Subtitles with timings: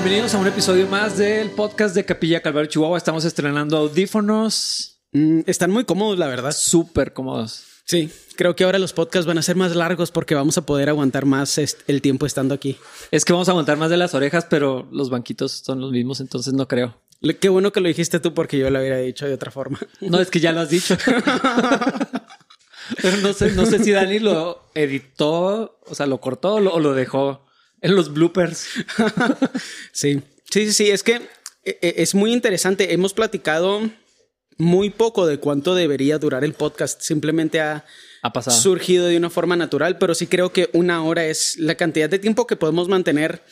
[0.00, 2.96] Bienvenidos a un episodio más del podcast de Capilla Calvario Chihuahua.
[2.98, 6.52] Estamos estrenando audífonos Mm, están muy cómodos, la verdad.
[6.52, 7.64] súper cómodos.
[7.86, 10.90] Sí, creo que ahora los podcasts van a ser más largos porque vamos a poder
[10.90, 12.76] aguantar más el tiempo estando aquí.
[13.10, 16.20] Es que vamos a aguantar más de las orejas, pero los banquitos son los mismos,
[16.20, 17.00] entonces no creo.
[17.22, 19.80] Le- Qué bueno que lo dijiste tú porque yo lo hubiera dicho de otra forma.
[20.02, 20.94] No, es que ya lo has dicho.
[23.02, 26.74] pero no sé, no sé si Dani lo editó, o sea, lo cortó o lo,
[26.74, 27.46] o lo dejó
[27.80, 28.66] en los bloopers.
[29.92, 30.90] Sí, sí, sí, sí.
[30.90, 31.14] Es que
[31.64, 32.92] eh, eh, es muy interesante.
[32.92, 33.80] Hemos platicado
[34.56, 37.00] muy poco de cuánto debería durar el podcast.
[37.02, 37.84] Simplemente ha
[38.22, 38.56] Ha pasado.
[38.56, 42.18] surgido de una forma natural, pero sí creo que una hora es la cantidad de
[42.18, 43.42] tiempo que podemos mantener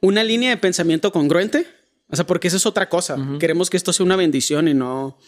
[0.00, 1.66] una línea de pensamiento congruente.
[2.10, 3.16] O sea, porque esa es otra cosa.
[3.38, 5.18] Queremos que esto sea una bendición y no,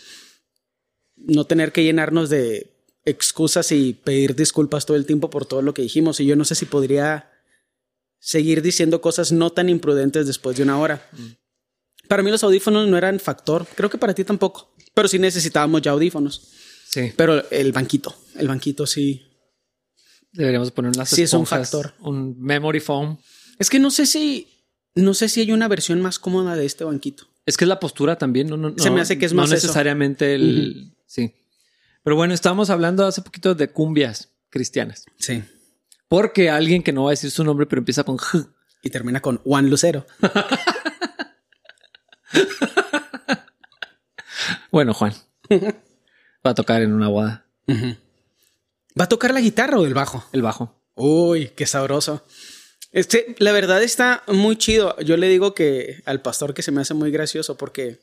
[1.16, 2.72] no tener que llenarnos de
[3.04, 6.20] excusas y pedir disculpas todo el tiempo por todo lo que dijimos.
[6.20, 7.30] Y yo no sé si podría
[8.20, 11.08] seguir diciendo cosas no tan imprudentes después de una hora.
[12.06, 13.66] Para mí los audífonos no eran factor.
[13.74, 14.72] Creo que para ti tampoco.
[14.94, 16.52] Pero sí necesitábamos ya audífonos.
[16.88, 19.22] Sí, Pero el banquito, el banquito sí.
[20.32, 21.94] deberíamos poner unas Sí, es un factor.
[22.00, 23.16] Un memory foam.
[23.58, 24.48] Es que no sé si,
[24.94, 27.28] no sé si hay una versión más cómoda de este banquito.
[27.46, 29.42] Es que es la postura también, no, no, Se no- me hace que es no
[29.42, 29.66] más eso.
[29.66, 30.94] necesariamente el.
[31.06, 31.32] Sí.
[32.02, 35.04] Pero bueno, estábamos hablando hace poquito de cumbias cristianas.
[35.18, 35.42] Sí.
[36.10, 38.48] Porque alguien que no va a decir su nombre, pero empieza con J.
[38.82, 40.04] Y termina con Juan Lucero.
[44.72, 45.12] Bueno, Juan.
[46.46, 50.24] Va a tocar en una boda ¿Va a tocar la guitarra o el bajo?
[50.32, 50.80] el bajo.
[50.94, 52.24] Uy, qué sabroso.
[52.92, 54.96] Este, la verdad está muy chido.
[55.00, 57.98] Yo le digo que al pastor que se me hace muy gracioso porque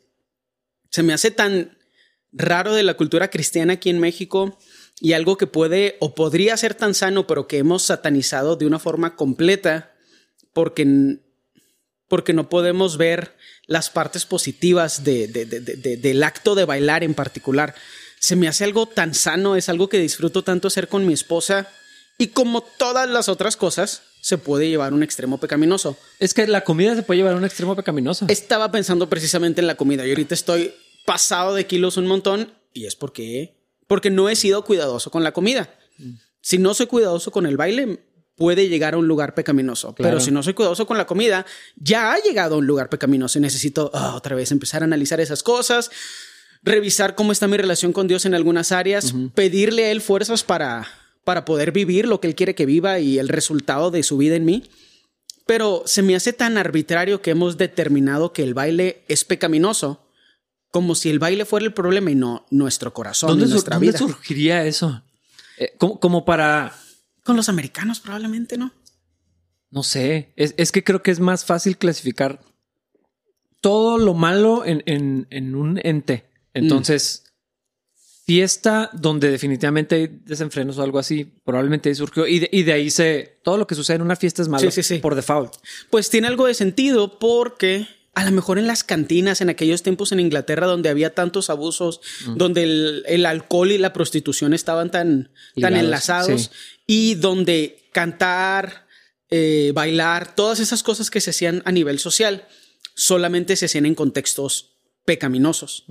[0.89, 1.77] se me hace tan
[2.33, 4.57] raro de la cultura cristiana aquí en México
[4.99, 8.79] y algo que puede o podría ser tan sano, pero que hemos satanizado de una
[8.79, 9.93] forma completa
[10.53, 11.17] porque,
[12.07, 13.35] porque no podemos ver
[13.67, 17.75] las partes positivas de- de- de- de- de- del acto de bailar en particular.
[18.19, 21.69] Se me hace algo tan sano, es algo que disfruto tanto hacer con mi esposa
[22.17, 25.95] y como todas las otras cosas, se puede llevar a un extremo pecaminoso.
[26.19, 28.25] Es que la comida se puede llevar a un extremo pecaminoso.
[28.29, 30.73] Estaba pensando precisamente en la comida y ahorita estoy
[31.05, 33.56] pasado de kilos un montón y es porque
[33.87, 35.73] porque no he sido cuidadoso con la comida.
[36.41, 38.03] Si no soy cuidadoso con el baile,
[38.35, 39.95] puede llegar a un lugar pecaminoso.
[39.95, 40.11] Claro.
[40.11, 43.39] Pero si no soy cuidadoso con la comida, ya ha llegado a un lugar pecaminoso
[43.39, 45.89] y necesito ah, otra vez empezar a analizar esas cosas,
[46.63, 50.87] revisar cómo está mi relación con Dios en algunas áreas, pedirle a Él fuerzas para,
[51.23, 54.35] para poder vivir lo que Él quiere que viva y el resultado de su vida
[54.35, 54.63] en mí.
[55.47, 60.06] Pero se me hace tan arbitrario que hemos determinado que el baile es pecaminoso,
[60.77, 63.87] como si el baile fuera el problema y no nuestro corazón ¿Dónde, y nuestra dónde
[63.87, 63.97] vida.
[63.97, 65.01] surgiría eso?
[65.57, 66.71] Eh, como, como para.
[67.23, 68.71] Con los americanos probablemente, ¿no?
[69.71, 70.33] No sé.
[70.35, 72.41] Es, es que creo que es más fácil clasificar
[73.59, 76.29] todo lo malo en, en- en un ente.
[76.53, 77.23] Entonces,
[78.25, 82.27] fiesta donde definitivamente hay desenfrenos o algo así, probablemente ahí surgió.
[82.27, 83.39] Y de, y de ahí se.
[83.43, 84.99] Todo lo que sucede en una fiesta es malo Sí, sí, sí.
[84.99, 85.55] por default.
[85.89, 87.87] Pues tiene algo de sentido porque
[88.17, 92.01] a lo mejor en las cantinas, en aquellos tiempos en Inglaterra donde había tantos abusos,
[92.35, 95.29] donde el, el alcohol y la prostitución estaban tan,
[95.61, 96.49] tan enlazados sí.
[96.87, 98.87] y donde cantar,
[99.29, 102.47] eh, bailar, todas esas cosas que se hacían a nivel social,
[102.95, 105.85] solamente se hacían en contextos pecaminosos.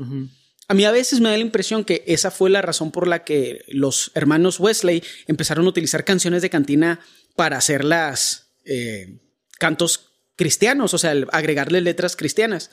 [0.67, 3.23] A mí a veces me da la impresión que esa fue la razón por la
[3.23, 6.99] que los hermanos Wesley empezaron a utilizar canciones de cantina
[7.37, 9.21] para hacerlas eh,
[9.61, 10.06] cantos
[10.37, 12.71] cristianos, o sea, agregarle letras cristianas.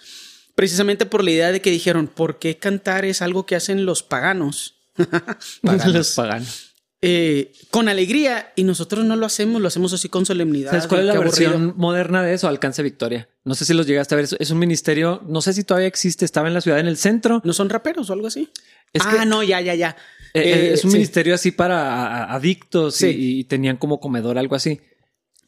[0.55, 4.03] Precisamente por la idea de que dijeron, ¿por qué cantar es algo que hacen los
[4.03, 4.75] paganos?
[5.63, 5.93] Paganos.
[5.93, 6.69] Los paganos.
[7.05, 10.71] Eh, con alegría y nosotros no lo hacemos, lo hacemos así con solemnidad.
[10.71, 11.31] ¿Sabes cuál es la aburrido.
[11.51, 12.47] versión moderna de eso?
[12.47, 13.27] Alcance Victoria.
[13.43, 14.27] No sé si los llegaste a ver.
[14.39, 17.41] Es- un ministerio, no sé si todavía existe, estaba en la ciudad en el centro.
[17.43, 18.49] ¿No son raperos o algo así?
[18.93, 19.97] Es ah, que- no, ya, ya, ya.
[20.33, 20.97] Eh, eh, es un sí.
[20.97, 24.79] ministerio así para adictos y- y, tenían como comedor, algo así.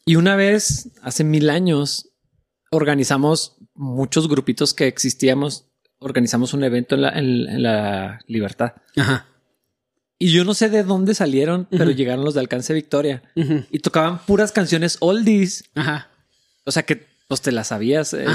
[0.06, 2.10] Y una vez, hace mil años,
[2.75, 5.66] organizamos muchos grupitos que existíamos,
[6.00, 8.74] organizamos un evento en la, en- en la Libertad.
[8.95, 9.27] Ajá.
[10.18, 14.19] Y yo no sé de dónde salieron, pero llegaron los de Alcance Victoria y tocaban
[14.25, 15.66] puras canciones oldies.
[15.75, 16.10] Ajá.
[16.63, 18.25] O sea que pues te las sabías, eh,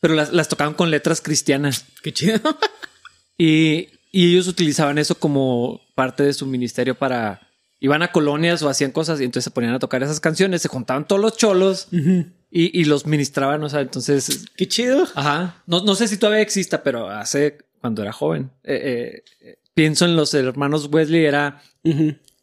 [0.00, 1.84] pero las, las tocaban con letras cristianas.
[2.02, 2.38] Qué chido.
[3.36, 7.46] Y, y ellos utilizaban eso como parte de su ministerio para...
[7.82, 10.68] Iban a colonias o hacían cosas y entonces se ponían a tocar esas canciones, se
[10.68, 11.88] juntaban todos los cholos
[12.50, 14.46] y, y los ministraban, o sea, entonces...
[14.56, 15.06] Qué chido.
[15.14, 15.62] Ajá.
[15.66, 18.50] No, no sé si todavía exista, pero hace cuando era joven.
[18.64, 21.62] eh, eh, eh, pienso en los hermanos Wesley, era,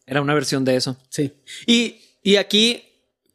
[0.06, 0.96] era una versión de eso.
[1.10, 1.32] Sí.
[1.66, 2.82] Y, y aquí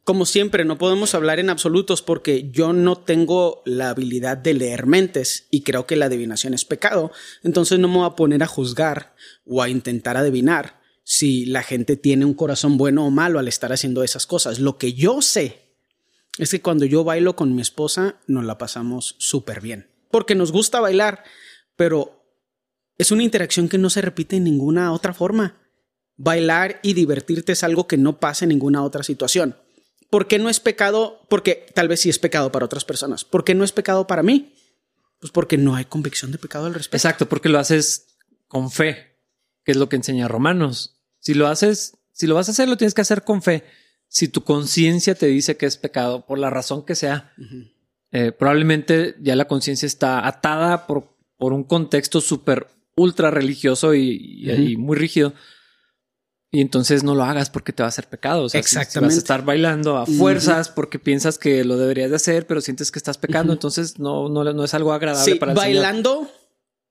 [0.04, 4.84] como siempre, no podemos hablar en absolutos porque yo no tengo la habilidad de leer
[4.84, 7.10] mentes y creo que la adivinación es pecado.
[7.42, 9.14] Entonces no me voy a poner a juzgar
[9.46, 13.72] o a intentar adivinar si la gente tiene un corazón bueno o malo al estar
[13.72, 14.58] haciendo esas cosas.
[14.58, 15.63] Lo que yo sé
[16.38, 19.90] es que cuando yo bailo con mi esposa nos la pasamos súper bien.
[20.10, 21.24] Porque nos gusta bailar,
[21.76, 22.24] pero
[22.98, 25.60] es una interacción que no se repite en ninguna otra forma.
[26.16, 29.56] Bailar y divertirte es algo que no pasa en ninguna otra situación.
[30.10, 31.20] ¿Por qué no es pecado?
[31.28, 33.24] Porque tal vez sí es pecado para otras personas.
[33.24, 34.54] ¿Por qué no es pecado para mí?
[35.18, 36.96] Pues porque no hay convicción de pecado al respecto.
[36.96, 38.16] Exacto, porque lo haces
[38.46, 39.18] con fe,
[39.64, 41.00] que es lo que enseña Romanos.
[41.18, 43.64] Si lo haces, si lo vas a hacer, lo tienes que hacer con fe.
[44.14, 47.34] Si tu conciencia te dice que es pecado, por la razón que sea,
[48.12, 54.76] eh, probablemente ya la conciencia está atada por, por un contexto súper ultra religioso y,
[54.78, 55.34] muy rígido.
[56.52, 58.44] Y entonces no lo hagas porque te va a hacer pecado.
[58.44, 59.06] O sea, Exactamente.
[59.08, 62.92] vas a estar bailando a fuerzas porque piensas que lo deberías de hacer, pero sientes
[62.92, 63.52] que estás pecando.
[63.52, 66.30] Entonces no, no, no, es algo agradable para el bailando,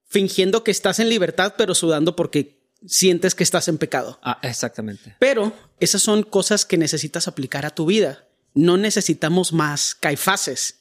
[0.09, 4.19] fingiendo que estás en libertad, pero sudando porque sientes que estás en pecado.
[4.21, 5.15] Ah, exactamente.
[5.19, 8.27] Pero esas son cosas que necesitas aplicar a tu vida.
[8.53, 10.79] No necesitamos más caifaces.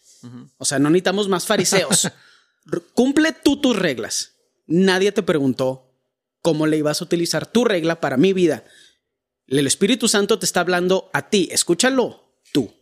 [0.59, 2.09] O sea, no necesitamos más fariseos.
[2.95, 4.35] Cumple tú tus reglas.
[4.67, 5.93] Nadie te preguntó
[6.43, 8.65] cómo le ibas a utilizar tu regla para mi vida.
[9.49, 11.49] El Espíritu Santo te está hablando a ti.
[11.51, 12.73] Escúchalo tú.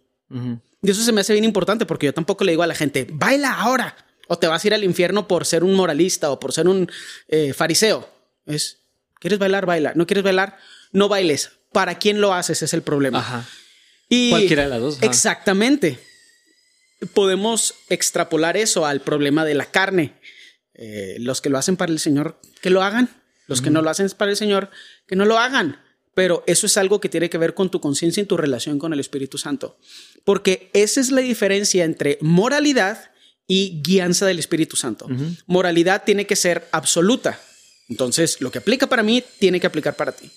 [0.82, 3.06] Y eso se me hace bien importante porque yo tampoco le digo a la gente,
[3.10, 3.96] baila ahora.
[4.28, 6.90] O te vas a ir al infierno por ser un moralista o por ser un
[7.26, 8.08] eh, fariseo.
[8.46, 8.79] Es,
[9.20, 9.66] ¿quieres bailar?
[9.66, 9.92] Baila.
[9.94, 10.58] ¿No quieres bailar?
[10.92, 11.52] No bailes.
[11.72, 12.62] ¿Para quién lo haces?
[12.62, 13.20] Es el problema.
[13.20, 13.48] Ajá.
[14.08, 14.98] Y Cualquiera de las dos.
[15.02, 16.00] Exactamente.
[17.14, 20.14] Podemos extrapolar eso al problema de la carne.
[20.74, 23.08] Eh, los que lo hacen para el Señor, que lo hagan.
[23.46, 24.70] Los que no lo hacen para el Señor,
[25.06, 25.80] que no lo hagan.
[26.14, 28.92] Pero eso es algo que tiene que ver con tu conciencia y tu relación con
[28.92, 29.78] el Espíritu Santo.
[30.24, 33.10] Porque esa es la diferencia entre moralidad
[33.46, 35.08] y guianza del Espíritu Santo.
[35.46, 37.40] Moralidad tiene que ser absoluta.
[37.90, 40.30] Entonces, lo que aplica para mí tiene que aplicar para ti.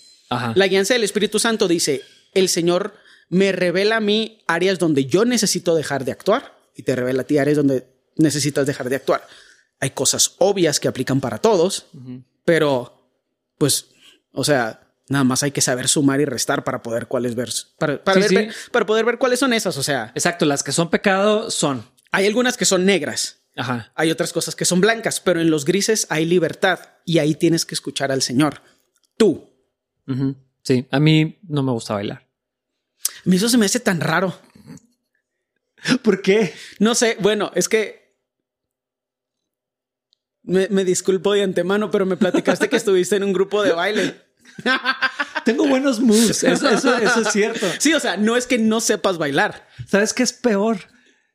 [0.56, 2.02] La guianza del Espíritu Santo dice,
[2.34, 2.96] el Señor
[3.30, 7.26] me revela a mí áreas donde yo necesito dejar de actuar y te revela a
[7.26, 9.28] ti áreas donde necesitas dejar de actuar.
[9.80, 11.86] Hay cosas obvias que aplican para todos,
[12.44, 13.12] pero
[13.60, 13.90] pues,
[14.32, 18.04] o sea, nada más hay que saber sumar y restar para poder cuáles ver, para,
[18.04, 19.78] para poder ver cuáles son esas.
[19.78, 20.46] O sea, exacto.
[20.46, 21.86] Las que son pecado son.
[22.12, 23.43] Hay algunas que son negras.
[23.56, 23.92] Ajá.
[23.96, 27.66] Hay otras cosas que son blancas, pero en los grises hay libertad y ahí tienes
[27.66, 28.62] que escuchar al Señor.
[29.18, 29.50] Tú.
[30.64, 32.28] Sí, a mí no me gusta bailar.
[33.26, 34.38] A mí eso se me hace tan raro.
[36.02, 36.54] ¿Por qué?
[36.80, 37.18] No sé.
[37.20, 38.04] Bueno, es que
[40.44, 44.22] me, disculpo de antemano, pero me platicaste que estuviste en un grupo de baile.
[45.46, 47.66] Tengo buenos moves, eso, es cierto.
[47.80, 49.68] Sí, o sea, no es que no sepas bailar.
[49.88, 50.80] ¿Sabes qué es peor?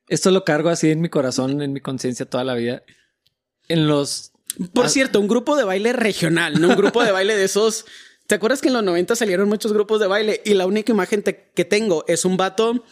[0.08, 2.82] Esto lo cargo así en mi corazón, en mi conciencia toda la vida.
[3.68, 4.32] En los...
[4.72, 7.84] Por ah, cierto, un grupo de baile regional, no un grupo de baile de esos...
[8.26, 11.22] ¿Te acuerdas que en los 90 salieron muchos grupos de baile y la única imagen
[11.22, 12.84] que tengo es un vato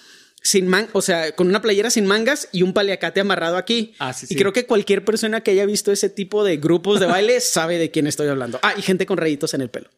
[0.47, 3.95] sin man, o sea, con una playera sin mangas y un paliacate amarrado aquí.
[3.99, 7.07] Ah, sí, y creo que cualquier persona que haya visto ese tipo de grupos de
[7.07, 8.59] baile sabe de quién estoy hablando.
[8.62, 9.90] Ah, y gente con rayitos en el pelo.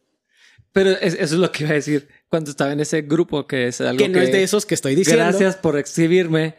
[0.71, 3.81] Pero eso es lo que iba a decir cuando estaba en ese grupo, que es
[3.81, 5.23] algo que no es de esos que estoy diciendo.
[5.23, 6.55] Gracias por exhibirme.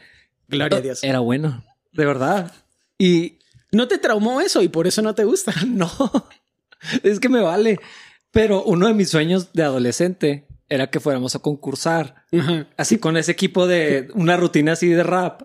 [0.51, 1.05] Gloria a Dios.
[1.05, 2.53] Era bueno, de verdad.
[2.99, 3.39] Y
[3.73, 5.55] no te traumó eso y por eso no te gusta.
[5.67, 5.91] No,
[7.03, 7.79] es que me vale.
[8.31, 12.25] Pero uno de mis sueños de adolescente era que fuéramos a concursar.
[12.77, 15.43] Así con ese equipo de una rutina así de rap.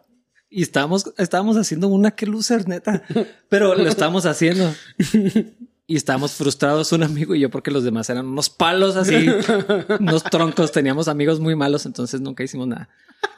[0.50, 3.04] Y estábamos, estábamos haciendo una que loser, neta.
[3.50, 4.74] Pero lo estábamos haciendo.
[5.88, 9.28] Y estábamos frustrados un amigo y yo porque los demás eran unos palos así,
[10.00, 10.72] unos troncos.
[10.72, 12.90] Teníamos amigos muy malos, entonces nunca hicimos nada.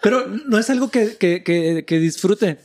[0.02, 2.60] Pero no es algo que, que, que, disfrute.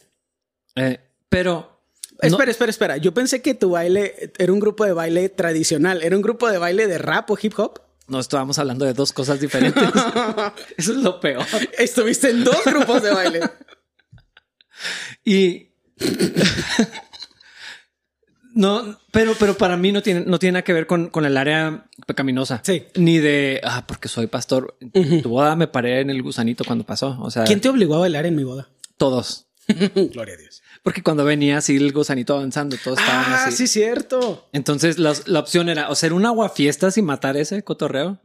[0.76, 1.80] Eh, pero...
[2.20, 2.96] Espera, espera, espera.
[2.98, 6.02] Yo pensé que tu baile era un grupo de baile tradicional.
[6.02, 7.80] ¿Era un grupo de baile de rap o hip hop?
[8.06, 9.82] No estábamos hablando de dos cosas diferentes.
[10.76, 11.44] Eso es lo peor.
[11.76, 13.40] Estuviste en dos grupos de baile.
[15.24, 15.72] y
[18.54, 21.36] no, pero, pero para mí no tiene, no tiene nada que ver con, con el
[21.36, 22.60] área pecaminosa.
[22.64, 22.84] Sí.
[22.96, 24.76] Ni de, ah, porque soy pastor.
[25.22, 27.18] Tu boda me paré en el gusanito cuando pasó.
[27.20, 28.68] O sea, ¿quién te obligó a bailar en mi boda?
[28.96, 29.46] Todos.
[30.12, 30.62] Gloria a Dios.
[30.82, 33.56] Porque cuando venía así el gusanito avanzando, todos estaban ah, así.
[33.56, 34.48] sí, cierto.
[34.52, 38.20] Entonces la, opción era o ser un aguafiestas y matar ese cotorreo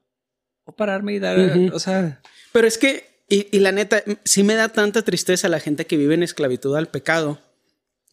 [0.65, 1.37] o pararme y dar,
[1.71, 2.21] o sea.
[2.51, 6.15] Pero es que, y, la neta, sí me da tanta tristeza la gente que vive
[6.15, 7.39] en esclavitud al pecado,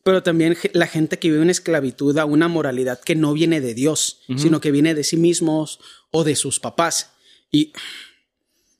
[0.04, 3.75] pero también la gente que vive en esclavitud a una moralidad que no viene de
[3.75, 5.80] Dios, sino que viene de sí mismos
[6.12, 7.11] o de sus papás.
[7.50, 7.73] Y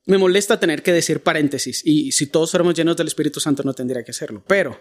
[0.07, 3.73] me molesta tener que decir paréntesis y si todos fuéramos llenos del Espíritu Santo no
[3.75, 4.79] tendría que hacerlo, pero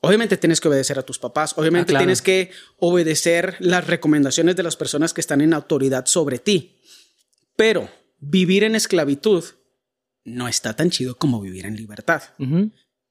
[0.00, 2.02] obviamente tienes que obedecer a tus papás, obviamente Ah, claro.
[2.04, 6.76] tienes que obedecer las recomendaciones de las personas que están en autoridad sobre ti,
[7.56, 9.44] pero vivir en esclavitud
[10.24, 12.22] no está tan chido como vivir en libertad.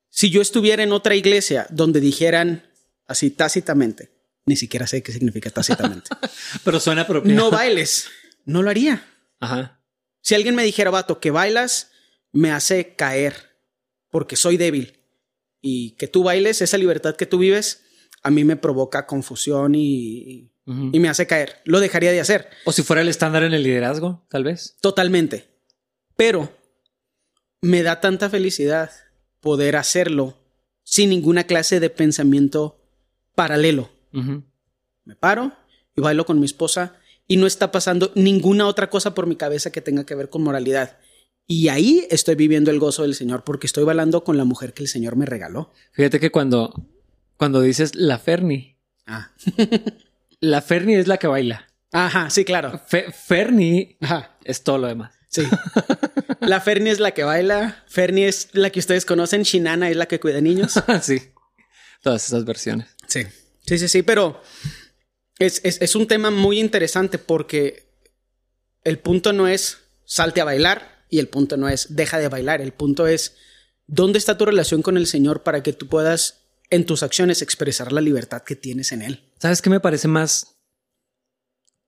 [0.09, 2.63] Si yo estuviera en otra iglesia donde dijeran
[3.07, 4.11] así tácitamente,
[4.45, 6.09] ni siquiera sé qué significa tácitamente,
[6.63, 7.35] Pero suena apropiado.
[7.37, 8.07] no bailes,
[8.45, 9.05] no lo haría.
[9.39, 9.81] Ajá.
[10.21, 11.91] Si alguien me dijera, vato, que bailas
[12.31, 13.35] me hace caer
[14.09, 14.99] porque soy débil
[15.61, 17.83] y que tú bailes, esa libertad que tú vives,
[18.23, 21.61] a mí me provoca confusión y, y me hace caer.
[21.65, 24.75] Lo dejaría de hacer O si fuera el estándar en el liderazgo, tal vez.
[24.81, 25.47] totalmente.
[26.15, 26.55] Pero
[27.61, 28.91] me da tanta felicidad
[29.41, 30.35] poder hacerlo
[30.83, 32.79] sin ninguna clase de pensamiento
[33.35, 33.89] paralelo.
[34.11, 35.51] Me paro
[35.95, 36.95] y bailo con mi esposa
[37.27, 40.41] y no está pasando ninguna otra cosa por mi cabeza que tenga que ver con
[40.43, 40.97] moralidad.
[41.45, 44.83] Y ahí estoy viviendo el gozo del Señor porque estoy bailando con la mujer que
[44.83, 45.71] el Señor me regaló.
[45.93, 46.73] Fíjate que cuando,
[47.37, 48.75] cuando dices la Ferni,
[49.11, 49.31] Ah.
[50.39, 51.67] la Ferni es la que baila.
[51.91, 52.79] Ajá, sí, claro.
[52.85, 55.15] Fe- Ferni Ajá, es todo lo demás.
[55.29, 55.43] Sí.
[56.41, 57.83] La Ferni es la que baila.
[57.87, 59.43] Ferni es la que ustedes conocen.
[59.43, 60.73] Shinana es la que cuida niños.
[61.01, 61.21] sí.
[62.01, 62.87] Todas esas versiones.
[63.07, 63.23] Sí.
[63.65, 64.41] Sí, sí, sí, pero
[65.37, 67.89] es, es- es un tema muy interesante porque
[68.83, 72.61] el punto no es salte a bailar y el punto no es deja de bailar.
[72.61, 73.35] El punto es
[73.85, 77.91] dónde está tu relación con el Señor para que tú puedas en tus acciones expresar
[77.91, 79.31] la libertad que tienes en Él.
[79.39, 80.55] ¿Sabes qué me parece más?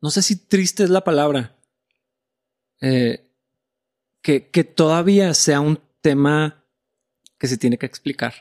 [0.02, 1.56] No sé si triste es la palabra.
[2.82, 3.31] Eh,
[4.22, 6.66] que, que todavía sea un tema
[7.38, 8.36] que se tiene que explicar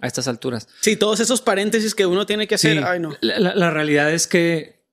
[0.00, 0.68] a estas alturas.
[0.80, 2.78] Sí, todos esos paréntesis que uno tiene que hacer.
[2.78, 3.14] Sí, Ay, no.
[3.20, 4.86] la, la- la realidad es que,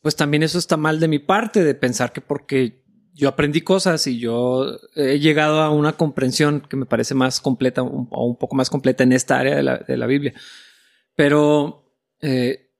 [0.00, 4.06] pues también eso está mal de mi parte, de pensar que porque yo aprendí cosas
[4.06, 8.36] y yo he llegado a una comprensión que me parece más completa un- o un
[8.36, 10.32] poco más completa en esta área de la, de la Biblia.
[11.14, 12.70] Pero eh,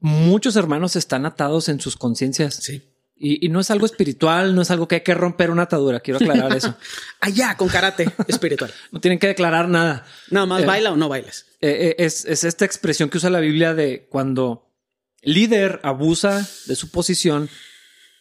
[0.00, 2.91] muchos hermanos están atados en sus conciencias Sí.
[3.24, 6.00] Y, y no es algo espiritual, no es algo que hay que romper una atadura.
[6.00, 6.74] Quiero aclarar eso.
[7.20, 8.72] Allá, con karate espiritual.
[8.90, 10.04] No tienen que declarar nada.
[10.30, 10.66] Nada más Eh.
[10.66, 11.46] baila o no bailes.
[11.60, 14.68] Eh, eh, es, es esta expresión que usa la Biblia de cuando
[15.22, 17.48] líder abusa de su posición.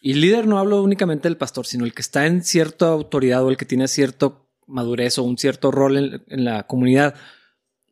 [0.01, 3.49] Y líder no hablo únicamente del pastor, sino el que está en cierta autoridad o
[3.49, 4.33] el que tiene cierta
[4.67, 7.15] madurez o un cierto rol en, en la comunidad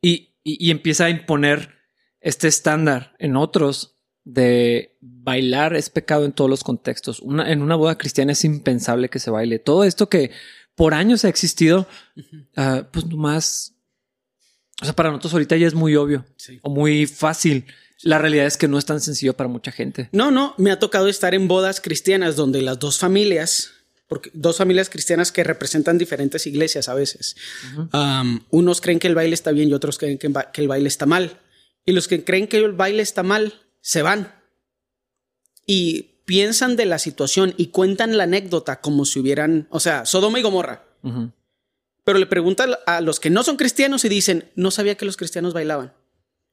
[0.02, 1.76] y, y- y empieza a imponer
[2.22, 3.99] este estándar en otros
[4.34, 7.20] de bailar es pecado en todos los contextos.
[7.20, 9.60] Una, en una boda cristiana es impensable que se baile.
[9.60, 10.32] Todo esto que
[10.76, 11.88] por años ha existido,
[12.56, 13.74] ah, pues nomás
[14.82, 16.60] o sea, para nosotros ahorita ya es muy obvio Sí.
[16.62, 17.66] o muy fácil.
[18.02, 20.08] La realidad es que no es tan sencillo para mucha gente.
[20.14, 23.72] No, no, me ha tocado estar en bodas cristianas donde las dos familias,
[24.08, 27.36] porque dos familias cristianas que representan diferentes iglesias a veces,
[27.94, 30.32] um, unos creen que el baile está bien y otros creen que
[30.62, 31.40] el baile está mal.
[31.86, 34.34] Y los que creen que el baile está mal, se van.
[35.66, 40.40] Y piensan de la situación y cuentan la anécdota como si hubieran, o sea, Sodoma
[40.40, 40.86] y Gomorra.
[42.04, 45.18] Pero le preguntan a los que no son cristianos y dicen, no sabía que los
[45.18, 45.94] cristianos bailaban.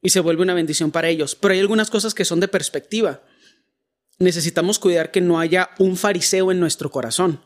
[0.01, 1.35] Y se vuelve una bendición para ellos.
[1.35, 3.21] Pero hay algunas cosas que son de perspectiva.
[4.19, 7.41] Necesitamos cuidar que no haya un fariseo en nuestro corazón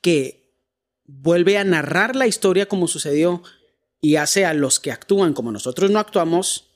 [0.00, 0.52] que
[1.04, 3.42] vuelve a narrar la historia como sucedió
[4.00, 6.67] y hace a los que actúan como nosotros no actuamos,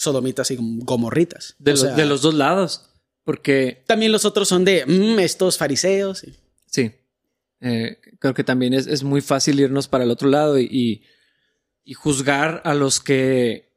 [0.00, 1.56] sodomitas y gomorritas.
[1.58, 2.86] De, O los- sea, de los dos lados.
[3.22, 6.24] Porque También los otros son de "Mm, estos fariseos.
[6.24, 6.34] y-
[6.66, 6.92] sí,
[7.60, 11.02] eh, creo que también es, es muy fácil irnos para el otro lado y, y-
[11.84, 13.68] y juzgar a los que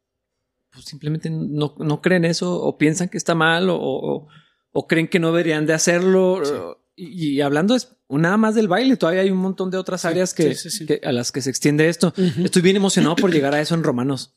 [0.72, 4.28] pues, simplemente no, no creen eso o piensan que está mal o, o-
[4.72, 6.80] o creen que no deberían de hacerlo.
[6.96, 10.08] Y, y hablando es nada más del baile, todavía hay un montón de otras Sí,
[10.08, 12.14] áreas que, sí, a las que se extiende esto.
[12.44, 14.34] Estoy bien emocionado por llegar a eso en Romanos.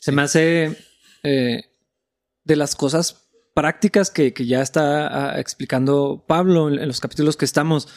[0.00, 0.76] Se me hace
[1.22, 1.62] eh,
[2.44, 7.36] de las cosas prácticas que, que ya está ah, explicando Pablo en, en los capítulos
[7.36, 7.88] que estamos.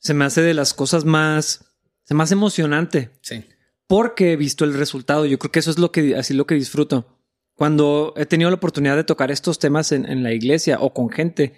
[0.00, 1.64] Se me hace de las cosas más,
[2.04, 3.44] se emocionante Sí.
[3.86, 5.26] porque he visto el resultado.
[5.26, 7.18] Yo creo que eso es lo que así lo que disfruto.
[7.54, 11.10] Cuando he tenido la oportunidad de tocar estos temas en, en la iglesia o con
[11.10, 11.54] gente,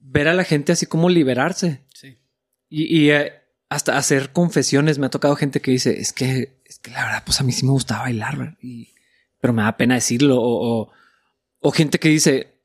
[0.00, 2.18] ver a la gente así como liberarse Sí.
[2.68, 3.32] y, y, eh,
[3.68, 4.98] hasta hacer confesiones.
[4.98, 7.52] Me ha tocado gente que dice, es que, es que la verdad, pues a mí
[7.52, 8.56] sí me gustaba bailar,
[9.40, 10.40] pero me da pena decirlo.
[10.40, 10.92] O, o,
[11.60, 12.60] o gente que dice,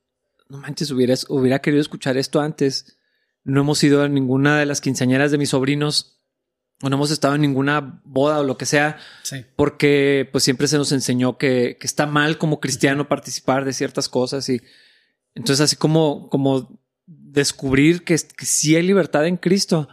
[0.49, 2.97] no manches, hubieras, hubiera querido escuchar esto antes.
[3.43, 6.21] No hemos ido a ninguna de las quinceañeras de mis sobrinos
[6.81, 9.45] o no hemos estado en ninguna boda o lo que sea, Sí.
[9.55, 14.09] porque pues siempre se nos enseñó que, que está mal como cristiano participar de ciertas
[14.09, 14.61] cosas y
[15.35, 19.87] entonces así como, como descubrir que, que sí hay libertad en Cristo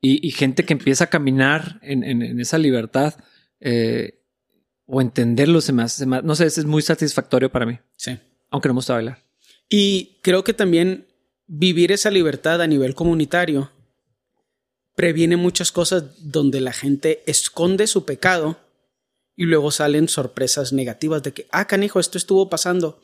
[0.00, 3.14] y, gente que empieza a caminar en, esa libertad
[3.60, 4.15] eh,
[4.86, 7.78] o entenderlo se me hace, no sé, es muy satisfactorio para mí.
[7.96, 8.18] Sí.
[8.50, 9.24] Aunque no me gusta bailar.
[9.68, 11.06] Y creo que también
[11.46, 13.70] vivir esa libertad a nivel comunitario
[14.94, 18.58] previene muchas cosas donde la gente esconde su pecado
[19.36, 23.00] y luego salen sorpresas negativas de que, ah, canijo, esto estuvo pasando.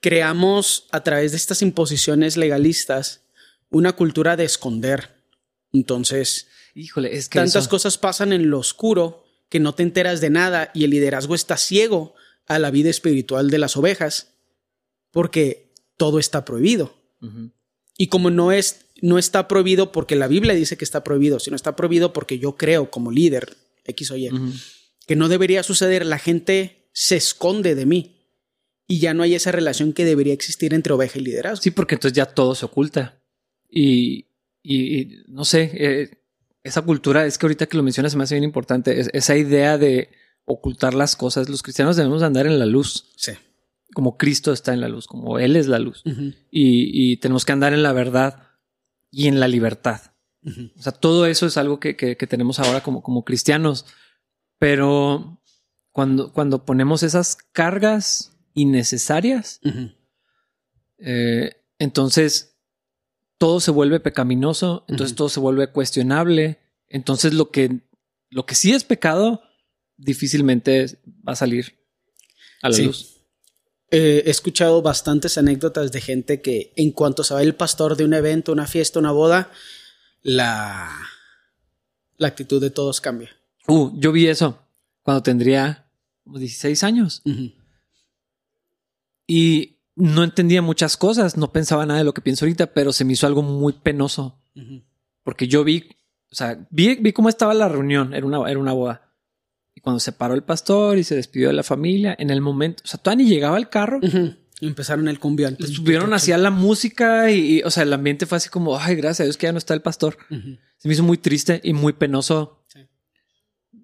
[0.00, 3.20] Creamos a través de estas imposiciones legalistas
[3.70, 5.10] una cultura de esconder.
[5.72, 10.30] Entonces, híjole, es que tantas cosas pasan en lo oscuro que no te enteras de
[10.30, 12.14] nada y el liderazgo está ciego
[12.46, 14.34] a la vida espiritual de las ovejas
[15.10, 16.94] porque todo está prohibido.
[17.98, 21.56] Y como no es no está prohibido porque la Biblia dice que está prohibido, sino
[21.56, 24.30] está prohibido porque yo creo como líder X o Y
[25.06, 28.20] que no debería suceder, la gente se esconde de mí
[28.86, 31.62] y ya no hay esa relación que debería existir entre oveja y liderazgo.
[31.62, 33.20] Sí, porque entonces ya todo se oculta.
[33.68, 34.26] Y,
[34.62, 36.19] y, no sé, eh,
[36.62, 39.78] esa cultura, es que ahorita que lo mencionas se me hace bien importante, esa idea
[39.78, 40.10] de
[40.44, 41.48] ocultar las cosas.
[41.48, 43.10] Los cristianos debemos andar en la luz.
[43.16, 43.32] Sí.
[43.94, 46.02] Como Cristo está en la luz, como Él es la luz.
[46.04, 48.48] y, y, tenemos que andar en la verdad
[49.10, 50.00] y en la libertad.
[50.76, 53.84] O sea, todo eso es algo que, que, que tenemos ahora como, como cristianos.
[54.58, 55.40] Pero
[55.92, 59.60] cuando, cuando ponemos esas cargas innecesarias,
[60.98, 62.49] eh, entonces
[63.40, 66.58] todo se vuelve pecaminoso, entonces todo se vuelve cuestionable.
[66.88, 67.80] Entonces lo que,
[68.28, 69.40] lo que sí es pecado
[69.96, 71.72] difícilmente va a salir
[72.60, 73.16] a la luz.
[73.90, 78.12] he escuchado bastantes anécdotas de gente que en cuanto se va el pastor de un
[78.12, 79.50] evento, una fiesta, una boda,
[80.20, 80.94] la,
[82.18, 83.30] la actitud de todos cambia.
[83.66, 84.58] Uh, yo vi eso
[85.00, 85.90] cuando tendría
[86.26, 87.22] 16 años.
[89.26, 93.04] Y no entendía muchas cosas, no pensaba nada de lo que pienso ahorita, pero se
[93.04, 94.40] me hizo algo muy penoso.
[95.22, 95.88] Porque yo vi,
[96.30, 99.12] o sea, vi, vi cómo estaba la reunión, era una, era una boda.
[99.74, 102.82] Y cuando se paró el pastor y se despidió de la familia, en el momento,
[102.84, 104.00] o sea, todavía ni llegaba el carro.
[104.60, 105.56] Empezaron el cumbión.
[105.58, 109.24] Estuvieron hacia la música y, o sea, el ambiente fue así como, ay, gracias a
[109.24, 110.18] Dios que ya no está el pastor.
[110.28, 112.59] Se me hizo muy triste y muy penoso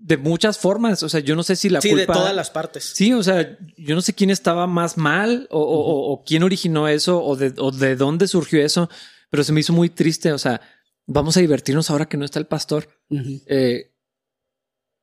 [0.07, 1.03] de muchas formas.
[1.03, 2.85] O sea, yo no sé si la sí, de todas las partes.
[2.85, 7.35] Sí, o sea, yo no sé quién estaba más mal o, quién originó eso o
[7.35, 8.88] de, de, dónde surgió eso,
[9.31, 10.33] pero se me hizo muy triste.
[10.33, 10.61] O sea,
[11.07, 12.88] vamos a divertirnos ahora que no está el pastor.
[13.11, 13.97] Eh,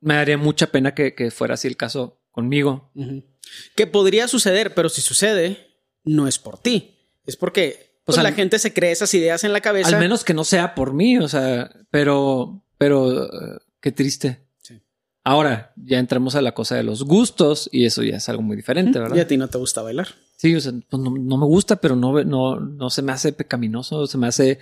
[0.00, 2.90] me daría mucha pena que, fuera así el caso conmigo.
[3.76, 7.10] Que podría suceder, pero si sucede, no es por ti.
[7.26, 9.88] Es porque pues, la gente se cree esas ideas en la cabeza.
[9.88, 14.43] Al menos que no sea por mí, o sea, pero, pero eh, qué triste.
[15.24, 18.56] Ahora ya entramos a la cosa de los gustos y eso ya es algo muy
[18.56, 19.16] diferente, ¿verdad?
[19.16, 20.08] Y a ti no te gusta bailar.
[20.36, 24.06] Sí, o sea, pues no, me gusta, pero no, no, no se me hace pecaminoso,
[24.06, 24.58] se me hace.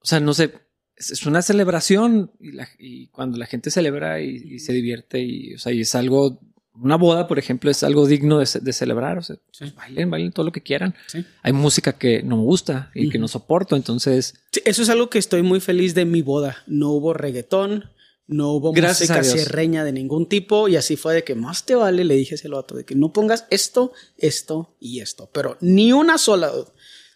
[0.00, 0.52] O sea, no sé,
[1.00, 2.32] es una celebración
[2.78, 6.40] y, cuando la gente celebra y, se divierte y, o sea, y es algo,
[6.74, 10.44] una boda, por ejemplo, es algo digno de, celebrar, o sea, pues bailen, bailen todo
[10.44, 10.94] lo que quieran.
[11.42, 14.34] Hay música que no me gusta y que no soporto, entonces...
[14.66, 16.58] eso es algo que estoy muy feliz de mi boda.
[16.66, 17.90] No hubo reggaetón,
[18.30, 21.74] no hubo Gracias música cierreña de ningún tipo y así fue de que más te
[21.74, 25.92] vale, le dije ese vato, de que no pongas esto, esto y esto, pero ni
[25.92, 26.52] una sola.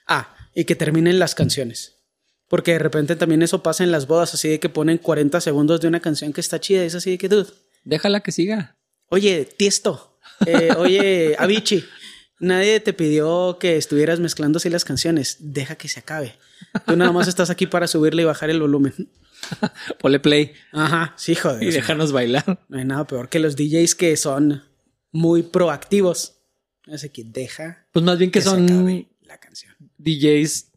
[0.09, 1.94] Ah, y que terminen las canciones.
[2.48, 5.81] Porque de repente también eso pasa en las bodas, así de que ponen 40 segundos
[5.81, 7.50] de una canción que está chida, es así de que, dude.
[7.85, 8.77] Déjala que siga.
[9.09, 10.18] Oye, Tiesto.
[10.46, 11.85] Eh, oye, Avicii.
[12.40, 15.37] Nadie te pidió que estuvieras mezclando así las canciones.
[15.38, 16.35] Deja que se acabe.
[16.87, 18.92] Tú nada más estás aquí para subirle y bajar el volumen.
[20.01, 20.53] Pole play.
[20.73, 21.63] Ajá, sí, joder.
[21.63, 22.61] Y déjanos bailar.
[22.69, 24.63] No hay nada peor que los DJs que son
[25.13, 26.39] muy proactivos.
[26.93, 27.87] Así que deja.
[27.93, 29.75] Pues más bien que, son la canción.
[29.99, 30.73] DJs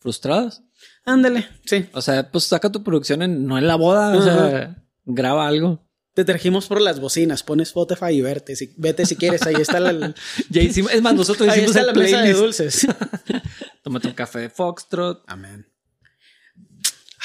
[0.00, 0.62] frustrados.
[1.04, 1.88] Ándale, sí.
[1.92, 5.84] O sea, pues saca tu producción en, no en la boda, o sea, graba algo.
[6.14, 9.80] Te trajimos por las bocinas, pones Spotify y verte, si, vete si quieres, ahí está
[9.80, 10.14] la...
[10.50, 12.86] ya hicimos, es más, nosotros ahí está la mesa de dulces.
[13.82, 15.24] Tómate un café de Foxtrot.
[15.26, 15.71] Amén.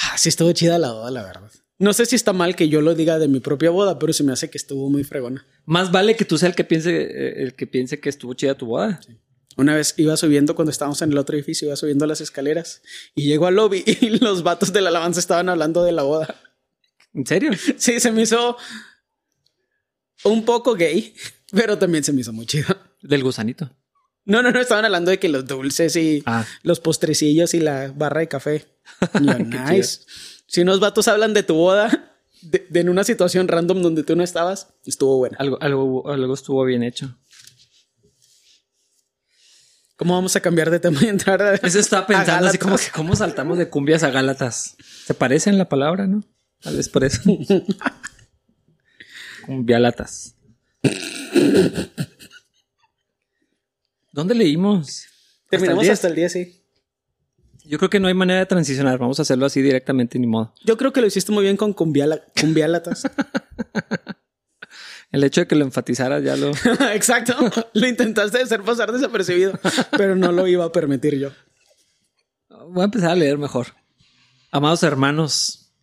[0.03, 1.51] Ah, sí estuvo chida la boda, la verdad.
[1.79, 4.23] No sé si está mal que yo lo diga de mi propia boda, pero se
[4.23, 5.45] me hace que estuvo muy fregona.
[5.65, 8.55] Más vale que tú seas el que piense, eh, el que piense que estuvo chida
[8.55, 8.99] tu boda.
[9.57, 12.81] Una vez iba subiendo cuando estábamos en el otro edificio, iba subiendo las escaleras
[13.15, 16.39] y llego al lobby y los vatos de la alabanza estaban hablando de la boda.
[17.13, 17.51] ¿En serio?
[17.77, 18.57] Sí, se me hizo
[20.23, 21.13] un poco gay,
[21.51, 22.75] pero también se me hizo muy chido.
[23.01, 23.71] Del gusanito.
[24.27, 26.45] No, no, no, estaban hablando de que los dulces y ah.
[26.61, 28.65] los postrecillos y la barra de café.
[29.21, 30.01] nice.
[30.47, 34.23] Si unos vatos hablan de tu boda, de, en una situación random donde tú no
[34.23, 35.37] estabas, estuvo bueno.
[35.39, 37.17] Algo, algo, algo estuvo bien hecho.
[39.95, 41.55] ¿Cómo vamos a cambiar de tema y entrar a...
[41.55, 44.75] Eso estaba pensando así como que cómo saltamos de cumbias a Gálatas.
[45.05, 46.23] Se parece en la palabra, ¿no?
[46.61, 47.21] Tal vez por eso.
[49.45, 50.35] Cumbialatas.
[54.17, 55.05] ¿Dónde leímos?
[55.47, 56.63] Terminamos hasta el día, sí.
[57.63, 58.97] Yo creo que no hay manera de transicionar.
[58.97, 60.55] Vamos a hacerlo así directamente, ni modo.
[60.65, 63.03] Yo creo que lo hiciste muy bien con cumbialatas.
[65.11, 66.49] El hecho de que lo enfatizaras ya lo.
[66.95, 67.35] Exacto.
[67.73, 69.53] Lo intentaste hacer pasar desapercibido,
[69.95, 71.29] pero no lo iba a permitir yo.
[72.69, 73.67] Voy a empezar a leer mejor.
[74.49, 75.75] Amados hermanos,